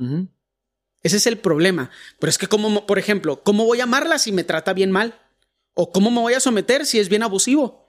[1.02, 1.90] Ese es el problema.
[2.18, 5.18] Pero es que, como, por ejemplo, ¿cómo voy a amarla si me trata bien mal?
[5.74, 7.86] ¿O cómo me voy a someter si es bien abusivo?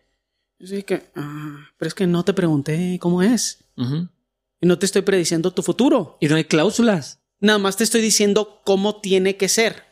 [0.61, 3.63] Así que, ah, pero es que no te pregunté cómo es.
[3.75, 6.17] Y no te estoy prediciendo tu futuro.
[6.21, 7.19] Y no hay cláusulas.
[7.39, 9.83] Nada más te estoy diciendo cómo tiene que ser.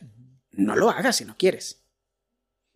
[0.52, 1.84] No lo hagas si no quieres.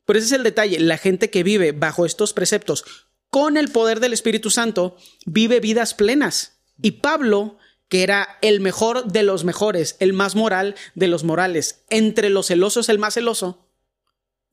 [0.05, 0.79] Pero ese es el detalle.
[0.79, 2.83] La gente que vive bajo estos preceptos
[3.29, 6.59] con el poder del Espíritu Santo vive vidas plenas.
[6.81, 7.57] Y Pablo,
[7.87, 12.47] que era el mejor de los mejores, el más moral de los morales, entre los
[12.47, 13.69] celosos el más celoso,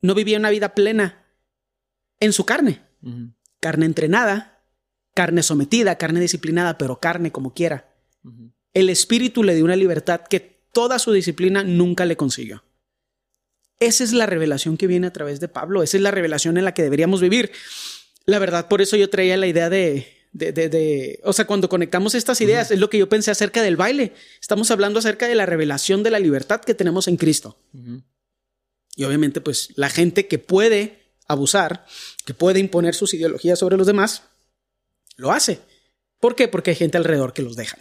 [0.01, 1.25] no vivía una vida plena
[2.21, 2.83] en su carne.
[3.61, 4.65] Carne entrenada,
[5.15, 7.95] carne sometida, carne disciplinada, pero carne como quiera.
[8.75, 12.65] El espíritu le dio una libertad que toda su disciplina nunca le consiguió.
[13.79, 15.83] Esa es la revelación que viene a través de Pablo.
[15.83, 17.51] Esa es la revelación en la que deberíamos vivir.
[18.25, 21.69] La verdad, por eso yo traía la idea de, de, de- de- o sea, cuando
[21.69, 24.13] conectamos estas ideas, es lo que yo pensé acerca del baile.
[24.41, 27.57] Estamos hablando acerca de la revelación de la libertad que tenemos en Cristo.
[28.97, 31.87] Y obviamente, pues la gente que puede abusar,
[32.25, 34.23] que puede imponer sus ideologías sobre los demás,
[35.17, 35.61] lo hace.
[36.21, 36.49] ¿Por qué?
[36.49, 37.81] Porque hay gente alrededor que los dejan.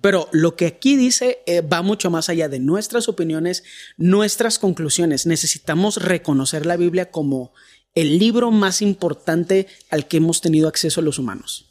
[0.00, 3.62] Pero lo que aquí dice eh, va mucho más allá de nuestras opiniones,
[3.98, 5.26] nuestras conclusiones.
[5.26, 7.52] Necesitamos reconocer la Biblia como
[7.96, 11.66] el libro más importante al que hemos tenido acceso los humanos.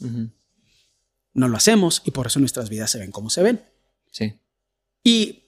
[1.33, 3.63] No lo hacemos y por eso nuestras vidas se ven como se ven.
[4.11, 4.33] Sí.
[5.03, 5.43] Y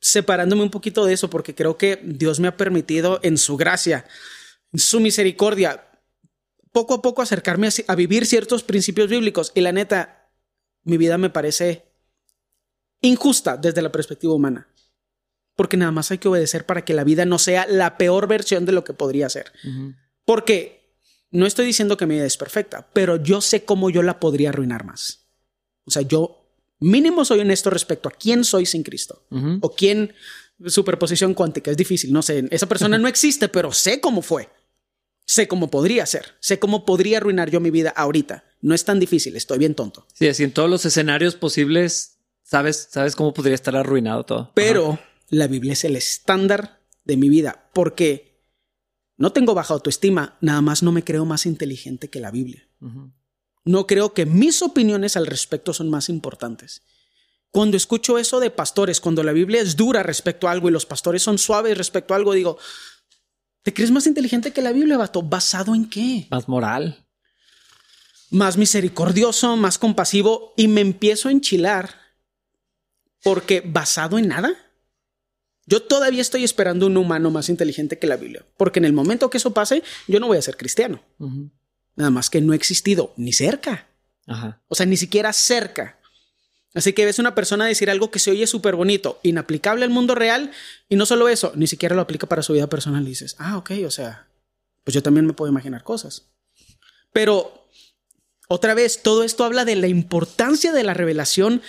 [0.00, 4.06] separándome un poquito de eso, porque creo que Dios me ha permitido en su gracia,
[4.72, 5.88] en su misericordia,
[6.70, 9.50] poco a poco acercarme a, a vivir ciertos principios bíblicos.
[9.56, 10.30] Y la neta,
[10.84, 11.86] mi vida me parece
[13.00, 14.68] injusta desde la perspectiva humana.
[15.56, 18.66] Porque nada más hay que obedecer para que la vida no sea la peor versión
[18.66, 19.52] de lo que podría ser.
[20.24, 20.94] Porque
[21.30, 24.50] no estoy diciendo que mi vida es perfecta, pero yo sé cómo yo la podría
[24.50, 25.26] arruinar más.
[25.84, 26.46] O sea, yo
[26.78, 29.26] mínimo soy honesto respecto a quién soy sin Cristo.
[29.60, 30.14] O quién,
[30.66, 34.48] superposición cuántica, es difícil, no sé, esa persona no existe, pero sé cómo fue.
[35.28, 38.44] Sé cómo podría ser, sé cómo podría arruinar yo mi vida ahorita.
[38.60, 40.06] No es tan difícil, estoy bien tonto.
[40.14, 44.52] Sí, así en todos los escenarios posibles, sabes, sabes cómo podría estar arruinado todo.
[44.54, 48.42] Pero la Biblia es el estándar de mi vida, porque
[49.16, 52.68] no tengo baja autoestima, nada más no me creo más inteligente que la Biblia.
[53.64, 56.82] No creo que mis opiniones al respecto son más importantes.
[57.50, 60.86] Cuando escucho eso de pastores, cuando la Biblia es dura respecto a algo y los
[60.86, 62.58] pastores son suaves respecto a algo, digo,
[63.62, 65.22] ¿te crees más inteligente que la Biblia, vato?
[65.22, 66.26] ¿Basado en qué?
[66.30, 67.06] Más moral.
[68.30, 71.94] Más misericordioso, más compasivo y me empiezo a enchilar
[73.22, 74.65] porque basado en nada.
[75.66, 79.30] Yo todavía estoy esperando un humano más inteligente que la Biblia, porque en el momento
[79.30, 81.02] que eso pase, yo no voy a ser cristiano.
[81.96, 83.88] Nada más que no ha existido ni cerca.
[84.26, 84.62] Ajá.
[84.68, 85.98] O sea, ni siquiera cerca.
[86.74, 90.14] Así que ves una persona decir algo que se oye súper bonito, inaplicable al mundo
[90.14, 90.52] real,
[90.88, 93.02] y no solo eso, ni siquiera lo aplica para su vida personal.
[93.04, 94.28] Y dices, ah, ok, o sea,
[94.84, 96.28] pues yo también me puedo imaginar cosas.
[97.12, 97.66] Pero,
[98.46, 101.62] otra vez, todo esto habla de la importancia de la revelación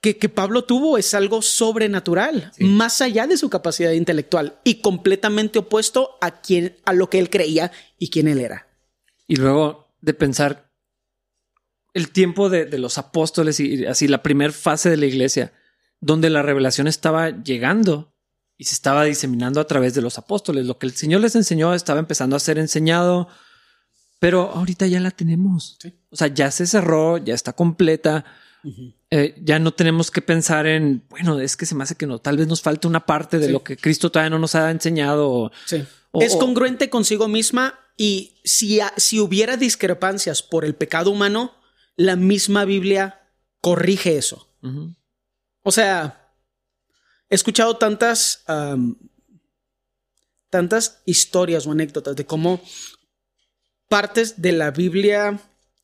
[0.00, 6.16] que, Pablo tuvo es algo sobrenatural, más allá de su capacidad intelectual y completamente opuesto
[6.22, 8.66] a, quien, a lo que él creía y quién él era.
[9.26, 10.72] Y luego de pensar
[11.92, 15.52] el tiempo de, de los apóstoles y así la primera fase de la iglesia,
[16.00, 18.14] donde la revelación estaba llegando
[18.56, 20.64] y se estaba diseminando a través de los apóstoles.
[20.64, 23.28] Lo que el Señor les enseñó estaba empezando a ser enseñado,
[24.18, 25.76] pero ahorita ya la tenemos.
[26.08, 28.24] O sea, ya se cerró, ya está completa
[29.10, 32.18] eh, ya no tenemos que pensar en, bueno, es que se me hace que no,
[32.18, 35.50] tal vez nos falta una parte de lo que Cristo todavía no nos ha enseñado.
[35.66, 35.84] Sí.
[36.14, 41.54] es congruente consigo misma y si, si hubiera discrepancias por el pecado humano,
[41.96, 43.20] la misma Biblia
[43.60, 44.48] corrige eso.
[45.62, 46.34] O sea,
[47.28, 48.44] he escuchado tantas,
[50.50, 52.60] tantas historias o anécdotas de cómo
[53.88, 55.40] partes de la Biblia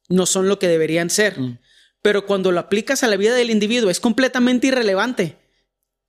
[0.09, 1.41] no son lo que deberían ser.
[1.41, 1.59] Mm
[2.07, 5.39] pero cuando lo aplicas a la vida del individuo es completamente irrelevante.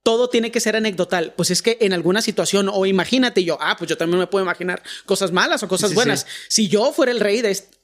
[0.04, 1.34] Todo tiene que ser anecdotal.
[1.36, 4.45] Pues es que en alguna situación, o imagínate yo, ah, pues yo también me puedo
[4.45, 6.28] imaginar cosas malas o cosas buenas.
[6.50, 7.80] Si yo fuera el rey de este...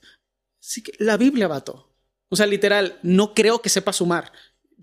[0.60, 1.92] Sí que la Biblia, vato.
[2.30, 4.32] O sea, literal, no creo que sepa sumar.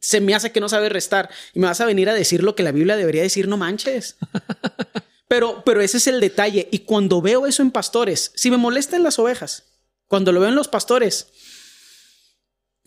[0.00, 1.30] Se me hace que no sabe restar.
[1.54, 4.16] Y me vas a venir a decir lo que la Biblia debería decir, no manches.
[5.28, 6.66] Pero, pero ese es el detalle.
[6.72, 9.66] Y cuando veo eso en pastores, si me molestan las ovejas,
[10.08, 11.28] cuando lo veo en los pastores,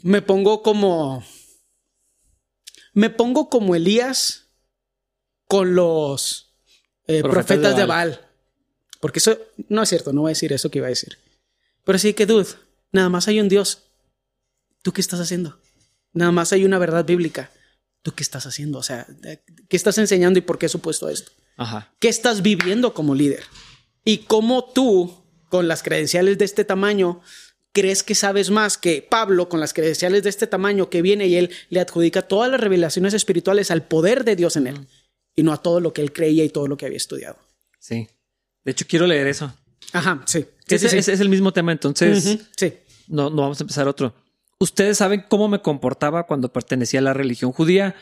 [0.03, 1.23] me pongo como.
[2.93, 4.49] Me pongo como Elías
[5.47, 6.53] con los
[7.07, 8.21] eh, profetas, de, Baal.
[8.99, 9.37] Porque eso
[9.69, 11.17] no es cierto, no voy a decir eso que iba a decir.
[11.83, 12.49] Pero sí que, dude,
[12.91, 13.89] nada más hay un Dios.
[14.83, 15.59] ¿Tú qué estás haciendo?
[16.11, 17.49] Nada más hay una verdad bíblica.
[18.03, 18.77] ¿Tú qué estás haciendo?
[18.77, 19.07] O sea,
[19.69, 21.31] ¿qué estás enseñando y por qué he supuesto esto?
[21.57, 21.95] Ajá.
[21.99, 23.43] ¿Qué estás viviendo como líder?
[24.05, 27.21] Y cómo tú, con las credenciales de este tamaño,
[27.73, 31.35] crees que sabes más que Pablo con las credenciales de este tamaño que viene y
[31.35, 34.87] él le adjudica todas las revelaciones espirituales al poder de Dios en él
[35.35, 37.37] y no a todo lo que él creía y todo lo que había estudiado.
[37.79, 38.07] Sí.
[38.63, 39.53] De hecho, quiero leer eso.
[39.91, 40.45] Ajá, sí.
[40.67, 42.39] es, el mismo tema, entonces.
[42.55, 42.73] Sí.
[43.07, 44.13] No, no vamos a empezar otro.
[44.59, 47.95] Ustedes saben cómo me comportaba cuando pertenecía a la religión judía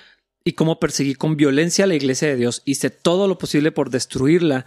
[0.44, 2.62] y cómo perseguí con violencia a la iglesia de Dios.
[2.66, 4.66] Hice todo lo posible por destruirla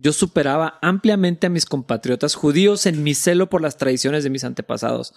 [0.00, 4.44] yo superaba ampliamente a mis compatriotas judíos en mi celo por las tradiciones de mis
[4.44, 5.14] antepasados.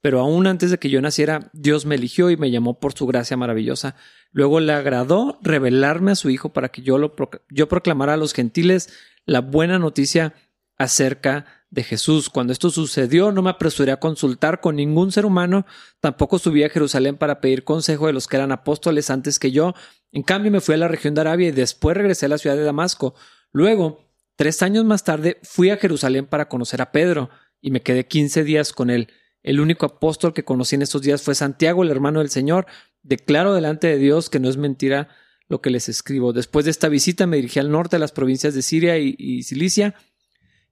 [0.00, 3.06] Pero aún antes de que yo naciera, Dios me eligió y me llamó por su
[3.06, 3.94] gracia maravillosa.
[4.32, 7.14] Luego le agradó revelarme a su Hijo para que yo, lo
[7.50, 8.92] yo proclamara a los gentiles
[9.24, 10.34] la buena noticia
[10.76, 12.28] acerca de Jesús.
[12.28, 15.66] Cuando esto sucedió, no me apresuré a consultar con ningún ser humano,
[16.00, 19.74] tampoco subí a Jerusalén para pedir consejo de los que eran apóstoles antes que yo.
[20.12, 22.56] En cambio, me fui a la región de Arabia y después regresé a la ciudad
[22.56, 23.14] de Damasco.
[23.52, 24.05] Luego,
[24.36, 27.30] Tres años más tarde fui a Jerusalén para conocer a Pedro
[27.62, 29.08] y me quedé quince días con él.
[29.42, 32.66] El único apóstol que conocí en estos días fue Santiago, el hermano del Señor.
[33.02, 35.08] Declaro delante de Dios que no es mentira
[35.48, 36.34] lo que les escribo.
[36.34, 39.94] Después de esta visita me dirigí al norte de las provincias de Siria y, Cilicia,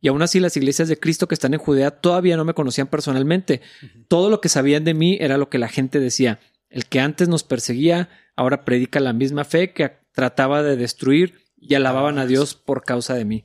[0.00, 2.88] y aún así las iglesias de Cristo que están en Judea todavía no me conocían
[2.88, 3.62] personalmente.
[4.08, 6.40] Todo lo que sabían de mí era lo que la gente decía.
[6.68, 11.74] El que antes nos perseguía ahora predica la misma fe que trataba de destruir y
[11.74, 13.44] alababan a Dios por causa de mí.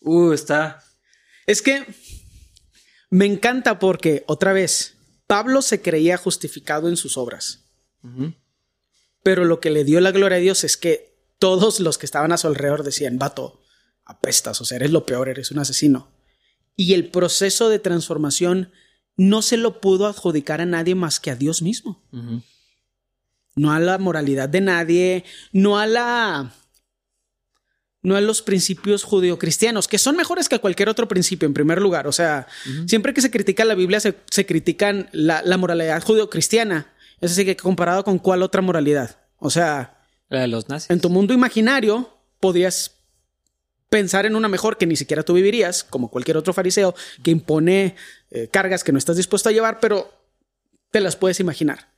[0.00, 0.82] Uh, está.
[1.46, 1.86] Es que
[3.10, 4.96] me encanta porque, otra vez,
[5.26, 7.64] Pablo se creía justificado en sus obras.
[9.22, 12.30] Pero lo que le dio la gloria a Dios es que todos los que estaban
[12.32, 13.60] a su alrededor decían, vato,
[14.04, 16.12] apestas, o sea, eres lo peor, eres un asesino.
[16.76, 18.72] Y el proceso de transformación
[19.16, 22.04] no se lo pudo adjudicar a nadie más que a Dios mismo.
[23.56, 26.52] No a la moralidad de nadie, no a la
[28.06, 32.06] no a los principios judeocristianos, que son mejores que cualquier otro principio, en primer lugar.
[32.06, 32.46] O sea,
[32.86, 36.94] siempre que se critica la Biblia, se, critican la, moralidad judeocristiana.
[37.20, 39.18] Es decir, que comparado con cuál otra moralidad.
[39.40, 39.98] O sea,
[40.28, 40.88] la de los nazis.
[40.90, 42.92] En tu mundo imaginario, podías
[43.88, 46.94] pensar en una mejor que ni siquiera tú vivirías, como cualquier otro fariseo
[47.24, 47.96] que impone
[48.30, 50.14] eh, cargas que no estás dispuesto a llevar, pero
[50.92, 51.88] te las puedes imaginar.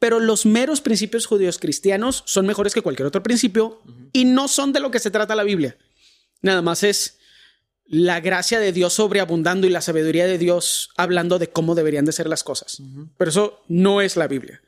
[0.00, 3.82] Pero los meros principios judíos cristianos son mejores que cualquier otro principio
[4.12, 5.76] y no son de lo que se trata la Biblia.
[6.40, 7.18] Nada más es
[7.84, 12.12] la gracia de Dios sobreabundando y la sabiduría de Dios hablando de cómo deberían de
[12.12, 12.82] ser las cosas.
[13.18, 14.62] Pero eso no es la Biblia.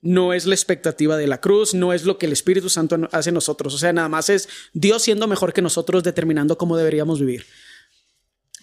[0.00, 3.28] No es la expectativa de la cruz, no es lo que el Espíritu Santo hace
[3.28, 3.74] en nosotros.
[3.74, 7.44] O sea, nada más es Dios siendo mejor que nosotros determinando cómo deberíamos vivir.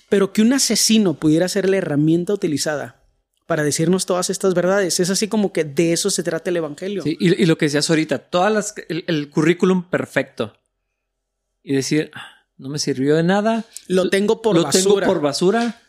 [0.09, 3.04] Pero que un asesino pudiera ser la herramienta utilizada
[3.45, 4.99] para decirnos todas estas verdades.
[4.99, 7.03] Es así como que de eso se trata el Evangelio.
[7.03, 10.57] Sí, y, y lo que decías ahorita, todas las, el, el currículum perfecto.
[11.63, 13.65] Y decir, "Ah, no me sirvió de nada.
[13.87, 14.83] Lo tengo por lo basura.
[14.83, 15.81] tengo por basura.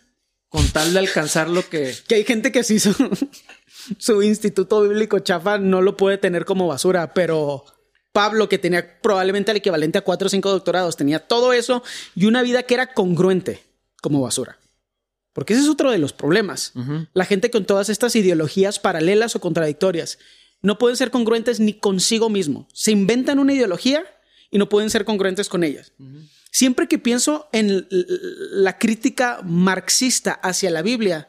[0.48, 1.94] Con tal de alcanzar lo que.
[2.08, 2.94] Que hay gente que sí su,
[3.98, 7.64] su instituto bíblico chafa no lo puede tener como basura, pero
[8.12, 11.82] Pablo, que tenía probablemente el equivalente a cuatro o cinco doctorados, tenía todo eso
[12.14, 13.62] y una vida que era congruente
[14.00, 14.58] como basura.
[15.36, 16.72] Porque ese es otro de los problemas.
[17.12, 20.18] La gente con todas estas ideologías paralelas o contradictorias
[20.62, 22.66] no pueden ser congruentes ni consigo mismo.
[22.72, 24.02] Se inventan una ideología
[24.50, 25.92] y no pueden ser congruentes con ellas.
[26.50, 31.28] Siempre que pienso en la crítica marxista hacia la Biblia,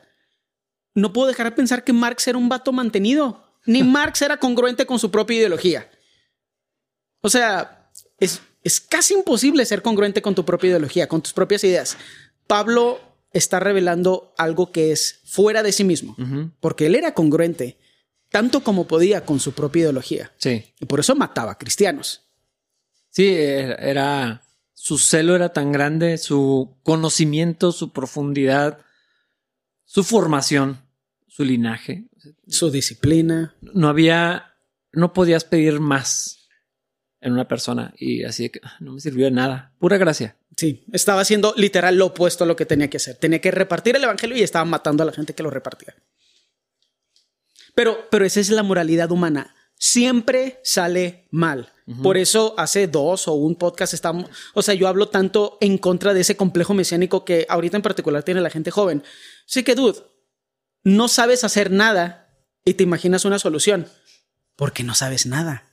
[0.95, 3.43] no puedo dejar de pensar que Marx era un vato mantenido.
[3.65, 5.91] Ni Marx era congruente con su propia ideología.
[7.19, 11.65] O sea, es, es casi imposible ser congruente con tu propia ideología, con tus propias
[11.65, 11.97] ideas.
[12.47, 13.01] Pablo
[13.31, 16.15] está revelando algo que es fuera de sí mismo,
[16.59, 17.77] porque él era congruente
[18.29, 20.31] tanto como podía con su propia ideología.
[20.37, 20.65] Sí.
[20.79, 22.23] Y por eso mataba a cristianos.
[23.09, 28.79] Sí, era- Su celo era tan grande, su conocimiento, su profundidad,
[29.85, 30.79] su formación,
[31.27, 32.05] su linaje.
[32.47, 33.55] Su disciplina.
[33.61, 34.53] No había.
[34.91, 36.36] No podías pedir más
[37.21, 37.93] en una persona.
[37.97, 39.73] Y así de que "Ah, no me sirvió de nada.
[39.79, 40.37] Pura gracia.
[40.55, 43.15] Sí, estaba haciendo literal lo opuesto a lo que tenía que hacer.
[43.17, 45.95] Tenía que repartir el evangelio y estaba matando a la gente que lo repartía.
[47.75, 49.55] Pero, pero esa es la moralidad humana.
[49.75, 51.71] Siempre sale mal.
[52.03, 56.13] Por eso hace dos o un podcast estamos, o sea, yo hablo tanto en contra
[56.13, 59.03] de ese complejo mesiánico que ahorita en particular tiene la gente joven.
[59.45, 59.97] Sí que, dude,
[60.83, 62.29] no sabes hacer nada
[62.65, 63.87] y te imaginas una solución
[64.57, 65.66] porque no sabes nada.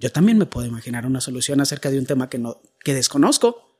[0.00, 3.76] Yo también me puedo imaginar una solución acerca de un tema que no que desconozco.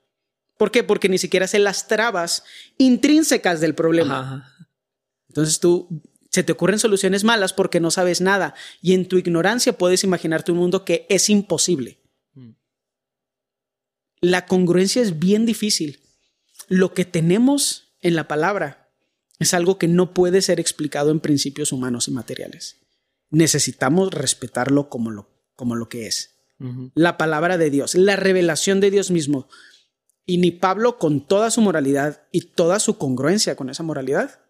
[0.59, 0.85] ¿Por qué?
[0.85, 2.45] Porque ni siquiera sé las trabas
[2.77, 4.21] intrínsecas del problema.
[4.21, 4.69] Ajá.
[5.29, 9.79] Entonces tú se te ocurren soluciones malas porque no sabes nada y en tu ignorancia
[9.79, 11.99] puedes imaginarte un mundo que es imposible.
[12.35, 12.51] Mm.
[14.21, 16.01] La congruencia es bien difícil.
[16.69, 18.93] Lo que tenemos en la palabra
[19.39, 22.77] es algo que no puede ser explicado en principios humanos y materiales.
[23.31, 25.31] Necesitamos respetarlo como lo,
[25.61, 26.31] como lo que es.
[26.95, 29.47] La palabra de Dios, la revelación de Dios mismo.
[30.25, 34.41] Y ni Pablo, con toda su moralidad y toda su congruencia con esa moralidad,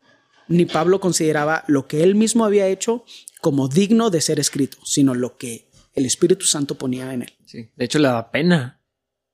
[0.47, 3.05] ni Pablo consideraba lo que él mismo había hecho
[3.41, 7.33] como digno de ser escrito, sino lo que el Espíritu Santo ponía en él.
[7.45, 7.69] Sí.
[7.75, 8.81] De hecho, le daba pena.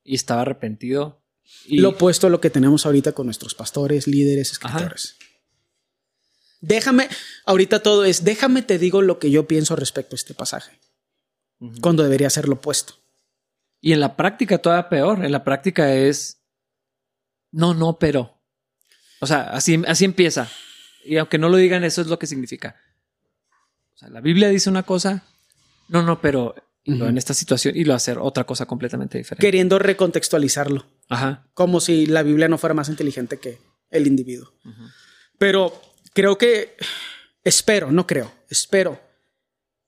[0.02, 1.22] Y estaba arrepentido.
[1.66, 4.68] Y Lo opuesto a lo que tenemos ahorita con nuestros pastores, líderes, Ajá.
[4.68, 5.16] escritores.
[6.60, 7.08] Déjame,
[7.44, 10.80] ahorita todo es, déjame te digo lo que yo pienso respecto a este pasaje,
[11.80, 12.94] Cuando debería ser lo opuesto.
[13.80, 15.24] Y en la práctica todavía peor.
[15.24, 16.36] En la práctica es
[17.56, 18.38] no, no, pero.
[19.20, 20.50] O sea, así, así empieza.
[21.04, 22.76] Y aunque no lo digan, eso es lo que significa.
[23.94, 25.24] O sea, la Biblia dice una cosa,
[25.88, 26.54] no, no, pero
[26.84, 29.44] en esta situación y lo hacer otra cosa completamente diferente.
[29.44, 30.84] Queriendo recontextualizarlo.
[31.08, 31.46] Ajá.
[31.54, 33.58] como si la Biblia no fuera más inteligente que
[33.90, 34.52] el individuo.
[35.38, 35.80] Pero
[36.12, 36.76] creo que,
[37.42, 39.00] espero, no creo, espero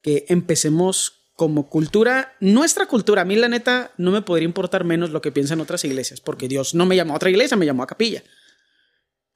[0.00, 5.10] que empecemos como cultura, nuestra cultura, a mí la neta no me podría importar menos
[5.10, 7.84] lo que piensan otras iglesias, porque Dios no me llamó a otra iglesia, me llamó
[7.84, 8.24] a capilla.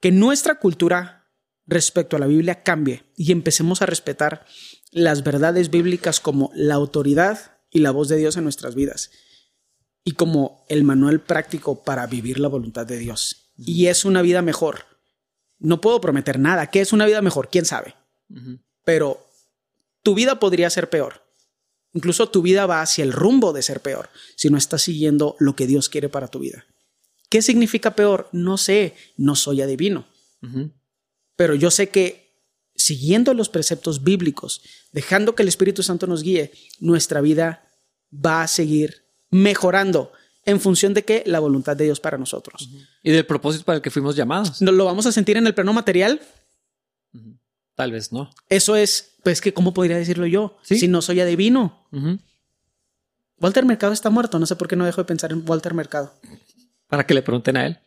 [0.00, 1.30] Que nuestra cultura
[1.64, 4.44] respecto a la Biblia cambie y empecemos a respetar
[4.90, 9.12] las verdades bíblicas como la autoridad y la voz de Dios en nuestras vidas
[10.02, 13.52] y como el manual práctico para vivir la voluntad de Dios.
[13.56, 14.86] Y es una vida mejor.
[15.60, 16.66] No puedo prometer nada.
[16.66, 17.48] ¿Qué es una vida mejor?
[17.48, 17.94] ¿Quién sabe?
[18.84, 19.24] Pero
[20.02, 21.22] tu vida podría ser peor.
[21.94, 25.54] Incluso tu vida va hacia el rumbo de ser peor si no estás siguiendo lo
[25.54, 26.64] que Dios quiere para tu vida.
[27.28, 28.28] ¿Qué significa peor?
[28.32, 30.06] No sé, no soy adivino.
[31.36, 32.22] Pero yo sé que
[32.74, 34.62] siguiendo los preceptos bíblicos,
[34.92, 37.68] dejando que el Espíritu Santo nos guíe, nuestra vida
[38.12, 40.12] va a seguir mejorando
[40.44, 42.68] en función de que la voluntad de Dios para nosotros.
[43.02, 44.60] Y del propósito para el que fuimos llamados.
[44.60, 46.20] ¿Nos lo vamos a sentir en el plano material?
[47.82, 48.30] Tal vez no.
[48.48, 50.56] Eso es, pues que, ¿cómo podría decirlo yo?
[50.62, 50.78] Sí.
[50.78, 51.84] Si no soy adivino.
[53.40, 54.38] Walter Mercado está muerto.
[54.38, 56.14] No sé por qué no dejo de pensar en Walter Mercado.
[56.86, 57.78] Para que le pregunten a él.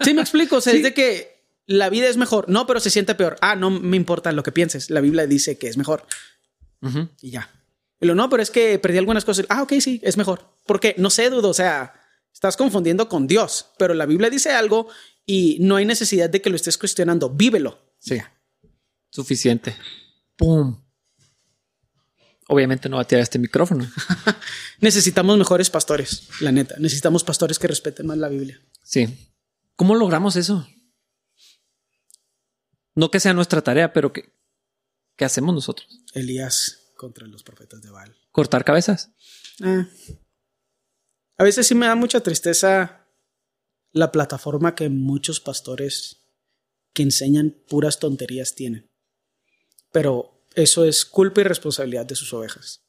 [0.00, 0.56] Sí, me explico.
[0.56, 0.78] O sea, Sí.
[0.78, 2.48] es de que la vida es mejor.
[2.48, 3.36] No, pero se siente peor.
[3.40, 4.90] Ah, no me importa lo que pienses.
[4.90, 6.04] La Biblia dice que es mejor.
[7.22, 7.48] Y ya.
[8.00, 9.46] Y lo no, pero es que perdí algunas cosas.
[9.48, 10.44] Ah, ok, sí, es mejor.
[10.66, 10.96] ¿Por qué?
[10.98, 11.50] No sé, dudo.
[11.50, 11.94] O sea,
[12.32, 14.88] estás confundiendo con Dios, pero la Biblia dice algo
[15.24, 17.30] y no hay necesidad de que lo estés cuestionando.
[17.30, 17.78] Vívelo.
[18.04, 18.20] Sí.
[19.10, 19.74] Suficiente.
[20.36, 20.78] ¡Pum!
[22.48, 23.90] Obviamente no va a tirar este micrófono.
[24.80, 26.76] Necesitamos mejores pastores, la neta.
[26.78, 28.60] Necesitamos pastores que respeten más la Biblia.
[28.82, 29.32] Sí.
[29.76, 30.68] ¿Cómo logramos eso?
[32.94, 34.34] No que sea nuestra tarea, pero que,
[35.16, 36.04] ¿qué hacemos nosotros?
[36.12, 38.14] Elías contra los profetas de Baal.
[38.30, 39.12] ¿Cortar cabezas?
[39.64, 39.86] Eh.
[41.38, 43.08] A veces sí me da mucha tristeza
[43.92, 46.23] la plataforma que muchos pastores
[46.94, 48.88] que enseñan puras tonterías tienen.
[49.92, 52.82] Pero eso es culpa y responsabilidad de sus ovejas.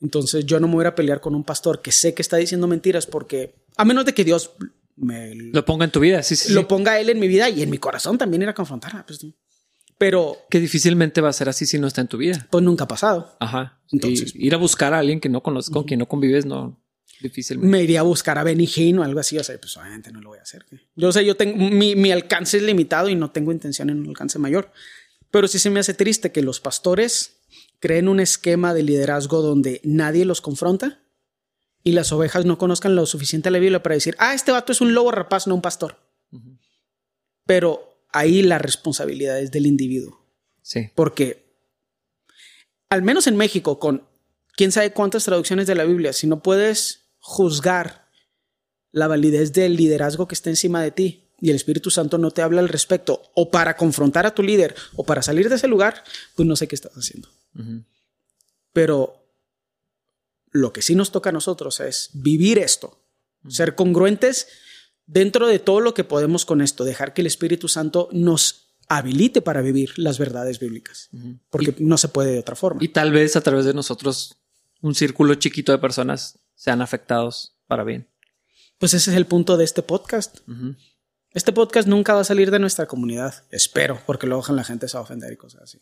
[0.00, 2.66] Entonces yo no me voy a pelear con un pastor que sé que está diciendo
[2.66, 4.52] mentiras porque, a menos de que Dios
[4.96, 6.52] me lo ponga en tu vida, sí, sí.
[6.52, 9.04] Lo ponga él en mi vida y en mi corazón también ir a confrontarla.
[9.04, 9.20] Pues,
[9.98, 10.36] pero.
[10.48, 12.46] Que difícilmente va a ser así si no está en tu vida.
[12.50, 13.36] Pues nunca ha pasado.
[13.40, 13.80] Ajá.
[13.90, 14.32] Entonces.
[14.34, 16.80] ir a buscar a alguien que no conoces, con quien no convives, no.
[17.20, 17.70] Difícilmente.
[17.70, 19.38] Me iría a buscar a Benny Hinn o algo así.
[19.38, 20.64] O sea, pues obviamente no lo voy a hacer.
[20.94, 21.56] Yo sé, yo tengo.
[21.56, 24.72] Mi, mi alcance es limitado y no tengo intención en un alcance mayor.
[25.30, 27.38] Pero sí se me hace triste que los pastores
[27.80, 31.00] creen un esquema de liderazgo donde nadie los confronta
[31.82, 34.80] y las ovejas no conozcan lo suficiente la Biblia para decir, ah, este vato es
[34.80, 35.96] un lobo rapaz, no un pastor.
[37.46, 40.26] Pero ahí la responsabilidad es del individuo.
[40.60, 40.90] Sí.
[40.94, 41.46] Porque,
[42.90, 44.06] al menos en México, con
[44.54, 48.08] quién sabe cuántas traducciones de la Biblia, si no puedes juzgar
[48.92, 52.42] la validez del liderazgo que está encima de ti y el Espíritu Santo no te
[52.42, 56.02] habla al respecto, o para confrontar a tu líder, o para salir de ese lugar,
[56.34, 57.28] pues no sé qué estás haciendo.
[58.72, 59.24] Pero
[60.50, 62.98] lo que sí nos toca a nosotros es vivir esto,
[63.48, 64.48] ser congruentes
[65.06, 69.40] dentro de todo lo que podemos con esto, dejar que el Espíritu Santo nos habilite
[69.42, 71.08] para vivir las verdades bíblicas,
[71.50, 72.82] porque no se puede de otra forma.
[72.82, 74.36] Y tal vez a través de nosotros
[74.80, 78.10] un círculo chiquito de personas sean afectados para bien.
[78.78, 80.38] Pues ese es el punto de este podcast.
[81.30, 84.96] Este podcast nunca va a salir de nuestra comunidad, espero, porque luego la gente se
[84.96, 85.80] va a ofender y cosas así.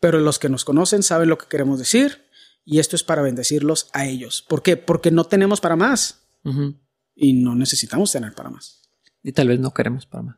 [0.00, 2.28] Pero los que nos conocen saben lo que queremos decir
[2.64, 4.42] y esto es para bendecirlos a ellos.
[4.42, 4.76] ¿Por qué?
[4.76, 6.26] Porque no tenemos para más
[7.14, 8.82] y no necesitamos tener para más.
[9.22, 10.36] Y tal vez no queremos para más.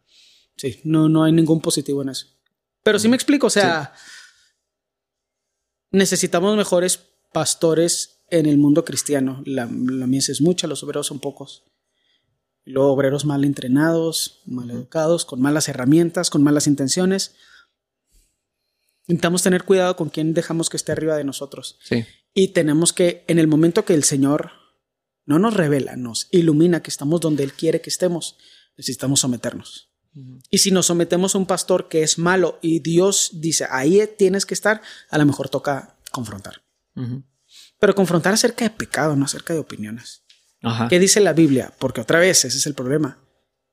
[0.56, 2.26] Sí, no, no hay ningún positivo en eso.
[2.82, 3.94] Pero sí me explico, o sea,
[5.90, 6.98] necesitamos mejores
[7.32, 9.42] pastores en el mundo cristiano.
[9.44, 11.64] La, la mies es mucha, los obreros son pocos.
[12.64, 17.34] Luego obreros mal entrenados, mal educados, con malas herramientas, con malas intenciones.
[19.06, 21.78] Intentamos tener cuidado con quién dejamos que esté arriba de nosotros.
[21.82, 22.04] Sí.
[22.32, 24.52] Y tenemos que, en el momento que el Señor
[25.26, 28.36] no nos revela, nos ilumina que estamos donde Él quiere que estemos,
[28.76, 29.90] necesitamos someternos.
[30.50, 34.44] Y si nos sometemos a un pastor que es malo y Dios dice, ahí tienes
[34.44, 36.62] que estar, a lo mejor toca confrontar.
[37.80, 40.22] Pero confrontar acerca de pecado, no acerca de opiniones.
[40.90, 41.72] ¿Qué dice la Biblia?
[41.78, 43.18] Porque otra vez, ese es el problema.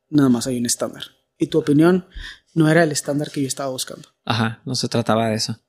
[0.09, 1.03] Nada más hay un estándar.
[1.37, 2.07] Y tu opinión
[2.53, 4.09] no era el estándar que yo estaba buscando.
[4.25, 5.59] Ajá, no se trataba de eso.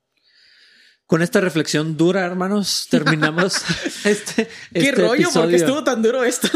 [1.06, 3.56] Con esta reflexión dura, hermanos, terminamos
[4.04, 4.46] este.
[4.72, 5.28] ¿Qué este rollo?
[5.32, 6.48] ¿Por qué estuvo tan duro esto?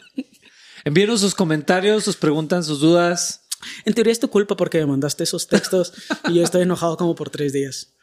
[0.84, 3.42] Envíenos sus comentarios, sus preguntas, sus dudas.
[3.84, 5.92] En teoría es tu culpa porque me mandaste esos textos
[6.28, 7.94] y yo estoy enojado como por tres días.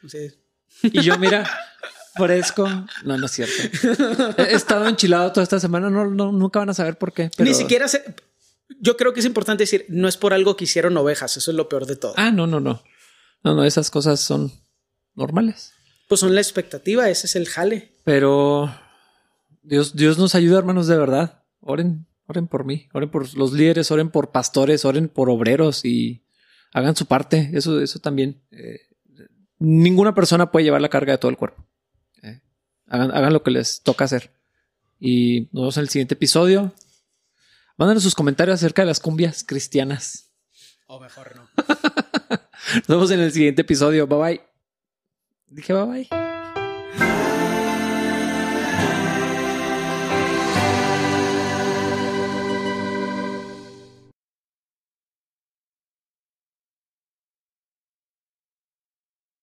[0.84, 1.50] Y yo, mira,
[2.18, 2.68] fresco.
[3.04, 3.54] No, no es cierto.
[4.42, 5.90] He estado enchilado toda esta semana.
[5.90, 7.30] No, no nunca van a saber por qué.
[7.40, 8.04] Ni siquiera sé.
[8.80, 11.38] Yo creo que es importante decir, no es por algo que hicieron ovejas.
[11.38, 12.14] Eso es lo peor de todo.
[12.18, 12.84] Ah, no, no, no.
[13.44, 14.52] No, no, esas cosas son
[15.16, 15.74] normales.
[16.08, 17.92] Pues son la expectativa, ese es el jale.
[18.04, 18.74] Pero
[19.62, 21.44] Dios, Dios nos ayuda, hermanos, de verdad.
[21.60, 26.24] Oren, oren por mí, oren por los líderes, oren por pastores, oren por obreros y
[26.74, 27.52] hagan su parte.
[27.54, 28.42] Eso, eso también.
[28.52, 28.80] Eh,
[29.60, 31.66] ninguna persona puede llevar la carga de todo el cuerpo.
[32.88, 34.32] Hagan, hagan lo que les toca hacer.
[35.00, 36.74] Y nos vemos en el siguiente episodio.
[37.78, 40.32] Mándanos sus comentarios acerca de las cumbias cristianas.
[40.88, 41.48] O mejor no.
[42.76, 44.08] Nos vemos en el siguiente episodio.
[44.08, 44.42] Bye bye.
[45.48, 46.27] Dije bye bye.